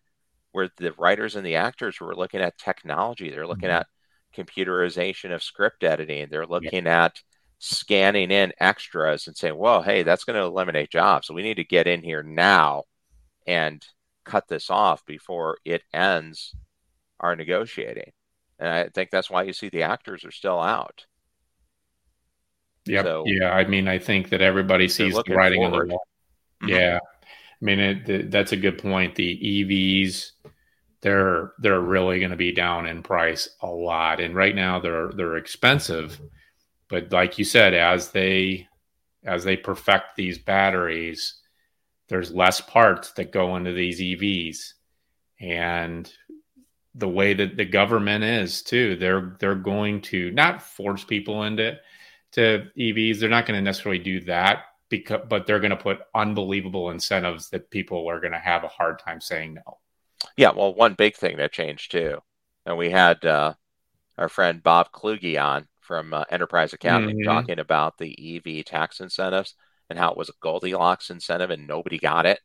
where 0.51 0.69
the 0.77 0.93
writers 0.93 1.35
and 1.35 1.45
the 1.45 1.55
actors 1.55 1.99
were 1.99 2.15
looking 2.15 2.41
at 2.41 2.57
technology 2.57 3.29
they're 3.29 3.47
looking 3.47 3.69
mm-hmm. 3.69 3.79
at 3.79 3.87
computerization 4.35 5.33
of 5.33 5.43
script 5.43 5.83
editing 5.83 6.27
they're 6.29 6.45
looking 6.45 6.85
yeah. 6.85 7.05
at 7.05 7.21
scanning 7.59 8.31
in 8.31 8.51
extras 8.59 9.27
and 9.27 9.37
saying 9.37 9.57
well 9.57 9.81
hey 9.81 10.03
that's 10.03 10.23
going 10.23 10.37
to 10.37 10.45
eliminate 10.45 10.89
jobs 10.89 11.27
so 11.27 11.33
we 11.33 11.43
need 11.43 11.57
to 11.57 11.63
get 11.63 11.87
in 11.87 12.01
here 12.03 12.23
now 12.23 12.83
and 13.47 13.85
cut 14.25 14.47
this 14.47 14.69
off 14.69 15.05
before 15.05 15.57
it 15.63 15.81
ends 15.93 16.55
our 17.19 17.35
negotiating 17.35 18.11
and 18.59 18.69
i 18.69 18.87
think 18.89 19.09
that's 19.09 19.29
why 19.29 19.43
you 19.43 19.53
see 19.53 19.69
the 19.69 19.83
actors 19.83 20.25
are 20.25 20.31
still 20.31 20.59
out 20.59 21.05
yeah, 22.85 23.03
so, 23.03 23.23
yeah. 23.25 23.51
I 23.51 23.65
mean, 23.65 23.87
I 23.87 23.97
think 23.97 24.29
that 24.29 24.41
everybody 24.41 24.87
sees 24.87 25.13
the 25.13 25.23
writing 25.33 25.61
forward. 25.61 25.83
on 25.83 25.87
the 25.87 25.93
wall. 25.93 26.07
Mm-hmm. 26.63 26.69
Yeah, 26.69 26.99
I 27.01 27.65
mean, 27.65 27.79
it, 27.79 28.05
the, 28.05 28.21
that's 28.23 28.51
a 28.51 28.57
good 28.57 28.77
point. 28.77 29.15
The 29.15 29.37
EVs, 29.37 30.31
they're 31.03 31.51
they're 31.59 31.81
really 31.81 32.19
going 32.19 32.31
to 32.31 32.37
be 32.37 32.53
down 32.53 32.87
in 32.87 33.03
price 33.03 33.49
a 33.61 33.67
lot, 33.67 34.21
and 34.21 34.33
right 34.35 34.55
now 34.55 34.79
they're 34.79 35.11
they're 35.15 35.37
expensive. 35.37 36.19
But 36.89 37.11
like 37.11 37.37
you 37.37 37.43
said, 37.43 37.73
as 37.73 38.11
they 38.11 38.67
as 39.25 39.43
they 39.43 39.57
perfect 39.57 40.15
these 40.15 40.39
batteries, 40.39 41.41
there's 42.07 42.31
less 42.31 42.61
parts 42.61 43.11
that 43.13 43.33
go 43.33 43.57
into 43.57 43.73
these 43.73 43.99
EVs, 43.99 44.73
and 45.41 46.11
the 46.95 47.09
way 47.09 47.33
that 47.33 47.57
the 47.57 47.65
government 47.65 48.23
is 48.23 48.61
too, 48.61 48.95
they're 48.95 49.35
they're 49.39 49.55
going 49.55 50.01
to 50.03 50.31
not 50.31 50.61
force 50.61 51.03
people 51.03 51.43
into 51.43 51.77
to 52.31 52.67
EVs. 52.79 53.19
They're 53.19 53.29
not 53.29 53.45
going 53.45 53.59
to 53.59 53.61
necessarily 53.63 53.99
do 53.99 54.21
that 54.21 54.63
because, 54.87 55.21
but 55.27 55.45
they're 55.45 55.59
going 55.59 55.71
to 55.71 55.75
put 55.75 55.99
unbelievable 56.15 56.91
incentives 56.91 57.49
that 57.49 57.69
people 57.71 58.09
are 58.09 58.21
going 58.21 58.31
to 58.31 58.39
have 58.39 58.63
a 58.63 58.69
hard 58.69 58.99
time 58.99 59.19
saying 59.19 59.55
no. 59.55 59.79
Yeah, 60.37 60.51
well, 60.55 60.73
one 60.73 60.95
big 60.95 61.15
thing 61.15 61.37
that 61.37 61.51
changed 61.51 61.91
too, 61.91 62.19
and 62.65 62.77
we 62.77 62.89
had 62.89 63.23
uh, 63.23 63.53
our 64.17 64.29
friend 64.29 64.63
Bob 64.63 64.91
Kluge 64.91 65.37
on 65.37 65.67
from 65.81 66.13
uh, 66.13 66.23
Enterprise 66.29 66.73
Accounting 66.73 67.17
mm-hmm. 67.17 67.29
talking 67.29 67.59
about 67.59 67.97
the 67.97 68.37
EV 68.37 68.65
tax 68.65 68.99
incentives 68.99 69.55
and 69.89 69.99
how 69.99 70.11
it 70.11 70.17
was 70.17 70.29
a 70.29 70.33
Goldilocks 70.41 71.09
incentive 71.09 71.49
and 71.49 71.67
nobody 71.67 71.99
got 71.99 72.25
it. 72.25 72.39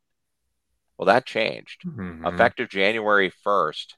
Well, 0.97 1.07
that 1.07 1.27
changed 1.27 1.83
mm-hmm. 1.87 2.27
effective 2.27 2.69
January 2.69 3.33
1st. 3.47 3.95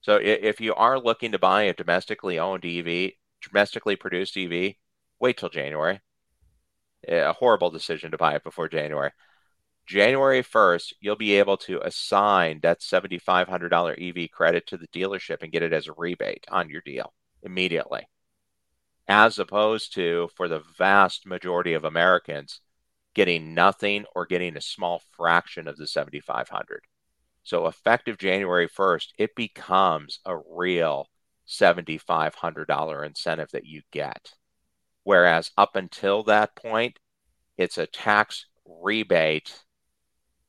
So 0.00 0.18
if 0.20 0.60
you 0.60 0.74
are 0.74 0.98
looking 0.98 1.32
to 1.32 1.38
buy 1.38 1.64
a 1.64 1.74
domestically 1.74 2.38
owned 2.38 2.64
EV, 2.64 3.12
domestically 3.40 3.94
produced 3.94 4.36
EV, 4.36 4.74
wait 5.20 5.36
till 5.36 5.48
January. 5.48 6.00
A 7.06 7.32
horrible 7.32 7.70
decision 7.70 8.10
to 8.10 8.16
buy 8.16 8.34
it 8.34 8.42
before 8.44 8.68
January. 8.68 9.10
January 9.86 10.42
1st, 10.42 10.94
you'll 11.00 11.16
be 11.16 11.34
able 11.34 11.56
to 11.58 11.80
assign 11.84 12.60
that 12.62 12.80
$7,500 12.80 14.24
EV 14.24 14.30
credit 14.30 14.66
to 14.68 14.76
the 14.76 14.88
dealership 14.88 15.42
and 15.42 15.52
get 15.52 15.62
it 15.62 15.72
as 15.72 15.88
a 15.88 15.92
rebate 15.96 16.46
on 16.48 16.68
your 16.70 16.80
deal 16.80 17.12
immediately. 17.42 18.08
As 19.08 19.38
opposed 19.38 19.92
to, 19.94 20.30
for 20.36 20.48
the 20.48 20.62
vast 20.78 21.26
majority 21.26 21.74
of 21.74 21.84
Americans, 21.84 22.60
getting 23.14 23.54
nothing 23.54 24.04
or 24.14 24.24
getting 24.24 24.56
a 24.56 24.60
small 24.60 25.02
fraction 25.16 25.68
of 25.68 25.76
the 25.76 25.86
7500 25.86 26.84
So 27.42 27.66
effective 27.66 28.18
January 28.18 28.68
1st, 28.68 29.08
it 29.18 29.34
becomes 29.34 30.20
a 30.24 30.36
real 30.36 31.08
$7,500 31.48 33.06
incentive 33.06 33.50
that 33.50 33.66
you 33.66 33.82
get. 33.90 34.34
Whereas 35.02 35.50
up 35.58 35.74
until 35.74 36.22
that 36.22 36.54
point, 36.54 36.98
it's 37.58 37.76
a 37.76 37.86
tax 37.86 38.46
rebate 38.64 39.62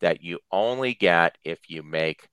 that 0.03 0.21
you 0.21 0.37
only 0.51 0.93
get 0.93 1.37
if 1.45 1.69
you 1.69 1.81
make 1.81 2.27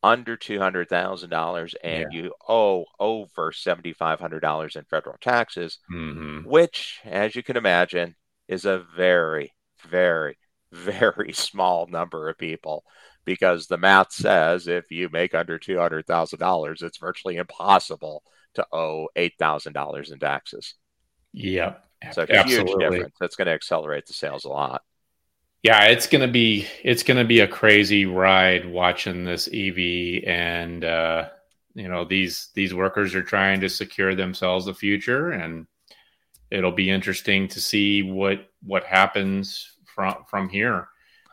under 0.00 0.36
$200,000 0.36 1.74
and 1.82 2.06
yeah. 2.12 2.22
you 2.22 2.32
owe 2.48 2.84
over 3.00 3.50
$7,500 3.50 4.76
in 4.76 4.84
federal 4.84 5.16
taxes, 5.20 5.80
mm-hmm. 5.92 6.48
which, 6.48 7.00
as 7.04 7.34
you 7.34 7.42
can 7.42 7.56
imagine, 7.56 8.14
is 8.46 8.64
a 8.64 8.84
very, 8.96 9.52
very, 9.88 10.38
very 10.70 11.32
small 11.34 11.88
number 11.88 12.28
of 12.28 12.38
people 12.38 12.84
because 13.24 13.66
the 13.66 13.76
math 13.76 14.12
says 14.12 14.68
if 14.68 14.92
you 14.92 15.08
make 15.08 15.34
under 15.34 15.58
$200,000, 15.58 16.82
it's 16.82 16.98
virtually 16.98 17.38
impossible 17.38 18.22
to 18.54 18.64
owe 18.72 19.08
$8,000 19.16 20.12
in 20.12 20.20
taxes. 20.20 20.74
Yep. 21.32 21.82
So 22.12 22.22
a 22.22 22.44
huge 22.44 22.72
difference. 22.78 23.16
That's 23.18 23.34
going 23.34 23.46
to 23.46 23.52
accelerate 23.52 24.06
the 24.06 24.12
sales 24.12 24.44
a 24.44 24.48
lot. 24.48 24.82
Yeah, 25.62 25.86
it's 25.86 26.06
gonna 26.06 26.28
be 26.28 26.66
it's 26.84 27.02
gonna 27.02 27.24
be 27.24 27.40
a 27.40 27.48
crazy 27.48 28.06
ride 28.06 28.66
watching 28.70 29.24
this 29.24 29.48
EV, 29.52 30.22
and 30.26 30.84
uh, 30.84 31.28
you 31.74 31.88
know 31.88 32.04
these 32.04 32.50
these 32.54 32.72
workers 32.72 33.14
are 33.14 33.22
trying 33.22 33.60
to 33.60 33.68
secure 33.68 34.14
themselves 34.14 34.68
a 34.68 34.74
future, 34.74 35.30
and 35.32 35.66
it'll 36.50 36.72
be 36.72 36.90
interesting 36.90 37.48
to 37.48 37.60
see 37.60 38.02
what 38.02 38.48
what 38.62 38.84
happens 38.84 39.76
from 39.84 40.24
from 40.28 40.48
here. 40.48 40.88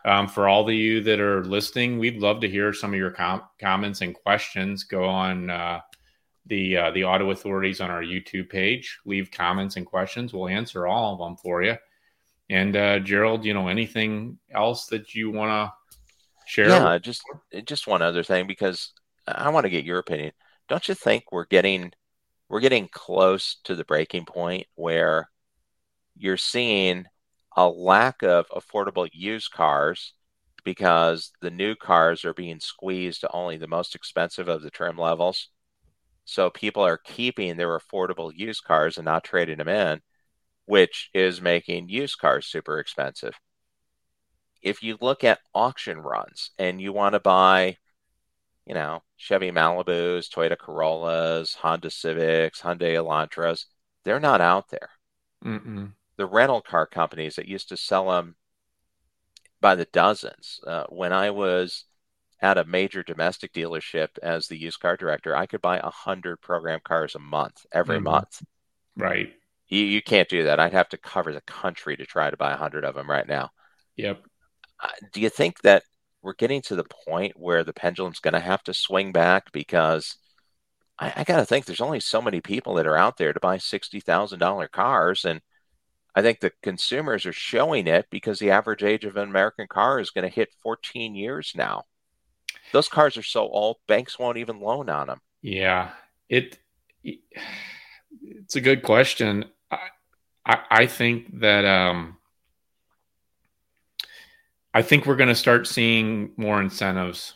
Um, 0.05 0.27
for 0.27 0.47
all 0.49 0.67
of 0.67 0.73
you 0.73 1.01
that 1.03 1.19
are 1.19 1.45
listening, 1.45 1.97
we'd 1.97 2.19
love 2.19 2.41
to 2.41 2.49
hear 2.49 2.73
some 2.73 2.91
of 2.93 2.99
your 2.99 3.11
com- 3.11 3.43
comments 3.59 4.01
and 4.01 4.13
questions. 4.13 4.83
Go 4.83 5.05
on 5.05 5.49
uh, 5.49 5.79
the 6.45 6.77
uh, 6.77 6.91
the 6.91 7.05
auto 7.05 7.31
authorities 7.31 7.79
on 7.79 7.89
our 7.89 8.03
YouTube 8.03 8.49
page. 8.49 8.99
Leave 9.05 9.31
comments 9.31 9.77
and 9.77 9.85
questions. 9.85 10.33
We'll 10.33 10.49
answer 10.49 10.87
all 10.87 11.13
of 11.13 11.19
them 11.19 11.37
for 11.37 11.63
you. 11.63 11.77
And 12.49 12.75
uh, 12.75 12.99
Gerald, 12.99 13.45
you 13.45 13.53
know, 13.53 13.67
anything 13.67 14.37
else 14.53 14.87
that 14.87 15.15
you 15.15 15.31
want 15.31 15.51
to 15.51 15.73
share? 16.45 16.69
Yeah, 16.69 16.97
just 16.97 17.23
just 17.65 17.87
one 17.87 18.01
other 18.01 18.23
thing 18.23 18.47
because 18.47 18.91
I 19.27 19.49
want 19.49 19.65
to 19.65 19.69
get 19.69 19.85
your 19.85 19.99
opinion. 19.99 20.31
Don't 20.67 20.87
you 20.87 20.95
think 20.95 21.31
we're 21.31 21.45
getting 21.45 21.91
we're 22.49 22.59
getting 22.59 22.89
close 22.91 23.57
to 23.63 23.75
the 23.75 23.85
breaking 23.85 24.25
point 24.25 24.67
where 24.75 25.29
you're 26.17 26.37
seeing 26.37 27.05
a 27.55 27.67
lack 27.67 28.23
of 28.23 28.47
affordable 28.49 29.07
used 29.11 29.51
cars 29.51 30.13
because 30.63 31.31
the 31.41 31.51
new 31.51 31.75
cars 31.75 32.25
are 32.25 32.33
being 32.33 32.59
squeezed 32.59 33.21
to 33.21 33.31
only 33.31 33.57
the 33.57 33.67
most 33.67 33.95
expensive 33.95 34.47
of 34.47 34.61
the 34.61 34.69
trim 34.69 34.97
levels. 34.97 35.49
So 36.25 36.49
people 36.49 36.83
are 36.83 36.97
keeping 36.97 37.57
their 37.57 37.77
affordable 37.77 38.31
used 38.33 38.63
cars 38.63 38.97
and 38.97 39.05
not 39.05 39.23
trading 39.23 39.57
them 39.57 39.67
in, 39.67 40.01
which 40.65 41.09
is 41.13 41.41
making 41.41 41.89
used 41.89 42.17
cars 42.19 42.45
super 42.45 42.79
expensive. 42.79 43.33
If 44.61 44.81
you 44.81 44.97
look 45.01 45.23
at 45.23 45.39
auction 45.53 45.99
runs 45.99 46.51
and 46.57 46.81
you 46.81 46.93
want 46.93 47.13
to 47.13 47.19
buy, 47.19 47.77
you 48.65 48.73
know, 48.73 49.03
Chevy 49.17 49.51
Malibus, 49.51 50.29
Toyota 50.29 50.57
Corollas, 50.57 51.55
Honda 51.55 51.91
Civics, 51.91 52.61
Hyundai 52.61 52.93
Elantras, 52.93 53.65
they're 54.05 54.21
not 54.21 54.41
out 54.41 54.69
there. 54.69 54.89
Mm-mm. 55.43 55.91
The 56.15 56.25
rental 56.25 56.61
car 56.61 56.85
companies 56.85 57.35
that 57.35 57.47
used 57.47 57.69
to 57.69 57.77
sell 57.77 58.09
them 58.09 58.35
by 59.59 59.75
the 59.75 59.85
dozens. 59.85 60.61
Uh, 60.65 60.85
when 60.89 61.11
I 61.11 61.31
was 61.31 61.85
at 62.41 62.57
a 62.57 62.65
major 62.65 63.03
domestic 63.03 63.53
dealership 63.53 64.09
as 64.21 64.47
the 64.47 64.57
used 64.57 64.79
car 64.79 64.95
director, 64.95 65.35
I 65.35 65.45
could 65.45 65.61
buy 65.61 65.79
a 65.79 65.89
hundred 65.89 66.41
program 66.41 66.79
cars 66.83 67.15
a 67.15 67.19
month 67.19 67.65
every 67.71 67.95
mm-hmm. 67.95 68.05
month. 68.05 68.43
Right. 68.95 69.33
You, 69.73 69.85
you 69.85 70.01
can't 70.03 70.29
do 70.29 70.43
that. 70.43 70.59
I'd 70.59 70.73
have 70.73 70.89
to 70.89 70.97
cover 70.97 71.33
the 71.33 71.41
country 71.41 71.97
to 71.97 72.05
try 72.05 72.29
to 72.29 72.37
buy 72.37 72.53
a 72.53 72.57
hundred 72.57 72.85
of 72.85 72.93
them 72.93 73.09
right 73.09 73.27
now. 73.27 73.49
Yep. 73.97 74.23
Uh, 74.79 74.89
do 75.11 75.19
you 75.19 75.29
think 75.29 75.61
that 75.61 75.83
we're 76.21 76.35
getting 76.35 76.61
to 76.63 76.75
the 76.75 76.85
point 77.07 77.33
where 77.35 77.63
the 77.63 77.73
pendulum's 77.73 78.19
going 78.19 78.35
to 78.35 78.39
have 78.39 78.63
to 78.63 78.73
swing 78.73 79.11
back 79.11 79.51
because 79.51 80.17
I, 80.99 81.11
I 81.17 81.23
got 81.23 81.37
to 81.37 81.45
think 81.45 81.65
there's 81.65 81.81
only 81.81 81.99
so 81.99 82.21
many 82.21 82.39
people 82.39 82.75
that 82.75 82.85
are 82.85 82.97
out 82.97 83.17
there 83.17 83.33
to 83.33 83.39
buy 83.39 83.57
sixty 83.57 83.99
thousand 83.99 84.37
dollar 84.37 84.67
cars, 84.67 85.25
and 85.25 85.41
I 86.13 86.21
think 86.21 86.39
the 86.39 86.51
consumers 86.61 87.25
are 87.25 87.33
showing 87.33 87.87
it 87.87 88.05
because 88.11 88.37
the 88.37 88.51
average 88.51 88.83
age 88.83 89.05
of 89.05 89.17
an 89.17 89.27
American 89.27 89.65
car 89.67 89.99
is 89.99 90.11
going 90.11 90.29
to 90.29 90.33
hit 90.33 90.53
14 90.61 91.15
years 91.15 91.53
now. 91.55 91.85
Those 92.71 92.87
cars 92.87 93.17
are 93.17 93.23
so 93.23 93.49
old, 93.49 93.77
banks 93.87 94.19
won't 94.19 94.37
even 94.37 94.59
loan 94.59 94.89
on 94.89 95.07
them. 95.07 95.21
Yeah, 95.41 95.89
it 96.29 96.59
it's 97.03 98.55
a 98.55 98.61
good 98.61 98.83
question. 98.83 99.45
I 100.45 100.59
I, 100.69 100.85
think 100.87 101.39
that 101.39 101.65
um, 101.65 102.17
I 104.73 104.81
think 104.81 105.05
we're 105.05 105.15
going 105.15 105.29
to 105.29 105.35
start 105.35 105.67
seeing 105.67 106.31
more 106.37 106.61
incentives. 106.61 107.33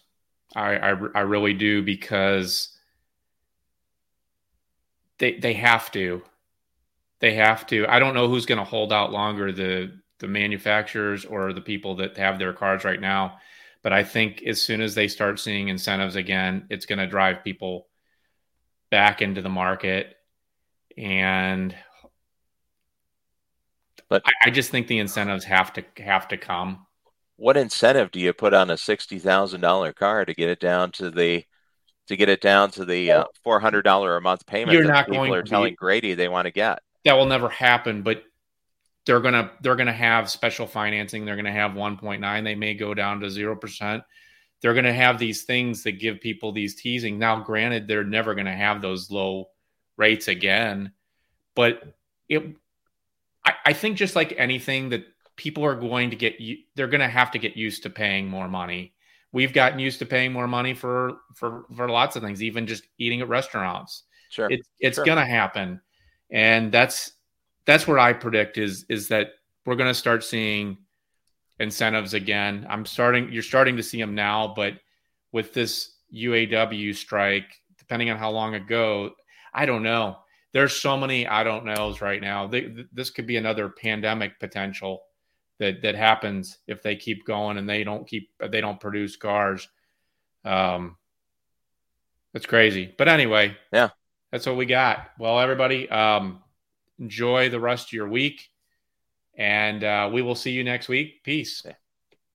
I, 0.56 0.78
I 0.78 0.90
I 1.16 1.20
really 1.22 1.54
do 1.54 1.84
because 1.84 2.78
they 5.20 5.38
they 5.38 5.54
have 5.54 5.92
to 5.92 6.24
they 7.20 7.34
have 7.36 7.66
to. 7.68 7.86
I 7.88 8.00
don't 8.00 8.14
know 8.14 8.28
who's 8.28 8.46
going 8.46 8.60
to 8.60 8.64
hold 8.64 8.94
out 8.94 9.12
longer 9.12 9.52
the 9.52 9.92
the 10.20 10.28
manufacturers 10.28 11.26
or 11.26 11.54
the 11.54 11.62
people 11.62 11.96
that 11.96 12.18
have 12.18 12.40
their 12.40 12.54
cars 12.54 12.84
right 12.84 13.00
now. 13.00 13.38
But 13.84 13.94
I 13.94 14.04
think 14.04 14.44
as 14.44 14.62
soon 14.62 14.82
as 14.82 14.96
they 14.96 15.08
start 15.08 15.40
seeing 15.40 15.70
incentives 15.70 16.16
again, 16.16 16.66
it's 16.70 16.86
going 16.86 17.00
to 17.00 17.08
drive 17.08 17.44
people 17.44 17.88
back 18.90 19.22
into 19.22 19.42
the 19.42 19.50
market. 19.50 20.16
And 20.98 21.76
but 24.10 24.24
I, 24.26 24.32
I 24.46 24.50
just 24.50 24.72
think 24.72 24.88
the 24.88 25.00
incentives 25.00 25.44
have 25.46 25.74
to 25.74 25.84
have 25.98 26.28
to 26.30 26.38
come. 26.38 26.86
What 27.36 27.58
incentive 27.58 28.12
do 28.12 28.20
you 28.20 28.34
put 28.34 28.54
on 28.54 28.70
a 28.70 28.78
sixty 28.78 29.20
thousand 29.20 29.62
dollar 29.62 29.94
car 29.94 30.26
to 30.26 30.34
get 30.34 30.50
it 30.50 30.60
down 30.60 30.92
to 30.94 31.12
the 31.12 31.44
to 32.08 32.16
get 32.16 32.30
it 32.30 32.42
down 32.42 32.72
to 32.72 32.86
the 32.86 33.12
uh, 33.12 33.24
four 33.44 33.60
hundred 33.60 33.84
dollar 33.84 34.18
a 34.18 34.22
month 34.22 34.46
payment 34.46 34.74
You're 34.74 34.88
that 34.88 35.08
people 35.08 35.34
are 35.34 35.44
telling 35.44 35.74
be, 35.74 35.76
Grady 35.76 36.14
they 36.14 36.28
want 36.28 36.46
to 36.46 36.52
get? 36.52 36.80
that 37.06 37.14
will 37.14 37.26
never 37.26 37.48
happen, 37.50 38.02
but 38.02 38.24
they're 39.06 39.22
gonna 39.22 39.52
they're 39.62 39.76
gonna 39.76 39.94
have 39.94 40.30
special 40.30 40.68
financing. 40.68 41.24
They're 41.26 41.38
gonna 41.38 41.52
have 41.52 41.72
1.9. 41.72 42.44
They 42.44 42.56
may 42.56 42.74
go 42.74 42.94
down 42.94 43.22
to 43.22 43.30
zero 43.30 43.56
percent. 43.56 44.04
They're 44.62 44.74
gonna 44.74 44.94
have 44.94 45.18
these 45.18 45.44
things 45.44 45.84
that 45.84 45.94
give 45.94 46.20
people 46.20 46.52
these 46.52 46.76
teasing. 46.76 47.18
Now, 47.18 47.40
granted, 47.40 47.88
they're 47.88 48.04
never 48.04 48.36
gonna 48.36 48.56
have 48.56 48.82
those 48.82 49.10
low 49.10 49.50
rates 49.96 50.28
again, 50.28 50.92
but 51.56 51.82
it. 52.28 52.44
I, 53.48 53.54
I 53.66 53.74
think 53.74 53.98
just 53.98 54.16
like 54.16 54.34
anything 54.38 54.90
that 54.90 55.06
people 55.36 55.66
are 55.66 55.76
going 55.76 56.10
to 56.12 56.16
get, 56.16 56.36
they're 56.76 56.88
gonna 56.88 57.08
have 57.08 57.32
to 57.32 57.40
get 57.40 57.58
used 57.58 57.84
to 57.84 57.90
paying 57.90 58.28
more 58.28 58.48
money. 58.48 58.94
We've 59.32 59.54
gotten 59.54 59.80
used 59.80 60.00
to 60.00 60.06
paying 60.06 60.32
more 60.32 60.48
money 60.48 60.74
for 60.74 61.18
for 61.36 61.66
for 61.76 61.90
lots 61.90 62.16
of 62.16 62.24
things, 62.24 62.44
even 62.44 62.68
just 62.68 62.84
eating 62.98 63.22
at 63.22 63.28
restaurants. 63.28 64.04
Sure, 64.30 64.48
it's 64.52 64.68
it's 64.80 64.96
sure. 64.96 65.06
gonna 65.06 65.26
happen 65.26 65.82
and 66.30 66.72
that's 66.72 67.14
that's 67.66 67.88
where 67.88 68.00
I 68.00 68.14
predict 68.14 68.58
is 68.58 68.86
is 68.90 69.08
that 69.10 69.32
we're 69.66 69.76
going 69.76 69.90
to 69.90 69.94
start 69.94 70.24
seeing 70.24 70.78
incentives 71.60 72.14
again. 72.14 72.66
I'm 72.70 72.86
starting 72.86 73.32
you're 73.32 73.44
starting 73.44 73.78
to 73.78 73.84
see 73.84 74.00
them 74.00 74.16
now, 74.16 74.54
but 74.56 74.74
with 75.32 75.54
this 75.54 75.96
UAW 76.14 76.96
strike, 76.96 77.48
depending 77.78 78.10
on 78.10 78.18
how 78.18 78.32
long 78.32 78.56
ago, 78.56 79.12
I 79.54 79.66
don't 79.66 79.84
know. 79.84 80.18
There's 80.58 80.76
so 80.76 80.98
many 80.98 81.28
I 81.28 81.44
don't 81.44 81.66
knows 81.66 82.02
right 82.02 82.20
now. 82.20 82.48
They, 82.48 82.74
this 82.92 83.12
could 83.12 83.28
be 83.28 83.38
another 83.38 83.70
pandemic 83.70 84.40
potential 84.40 85.04
that 85.60 85.84
that 85.84 85.94
happens 85.94 86.58
if 86.66 86.82
they 86.82 86.96
keep 86.96 87.28
going 87.28 87.60
and 87.60 87.70
they 87.70 87.84
don't 87.84 88.08
keep 88.08 88.32
they 88.40 88.60
don't 88.60 88.80
produce 88.80 89.16
cars. 89.18 89.70
Um, 90.44 90.98
it's 92.34 92.48
crazy. 92.48 92.92
But 92.98 93.08
anyway, 93.08 93.56
yeah, 93.72 93.90
that's 94.32 94.48
what 94.48 94.58
we 94.58 94.66
got. 94.66 95.12
Well, 95.20 95.40
everybody, 95.40 95.88
um, 95.92 96.42
enjoy 96.98 97.50
the 97.50 97.60
rest 97.60 97.90
of 97.90 97.94
your 97.94 98.10
week, 98.10 98.50
and 99.36 99.84
uh, 99.84 100.10
we 100.12 100.24
will 100.24 100.34
see 100.34 100.50
you 100.50 100.64
next 100.64 100.90
week. 100.90 101.24
Peace. 101.24 101.64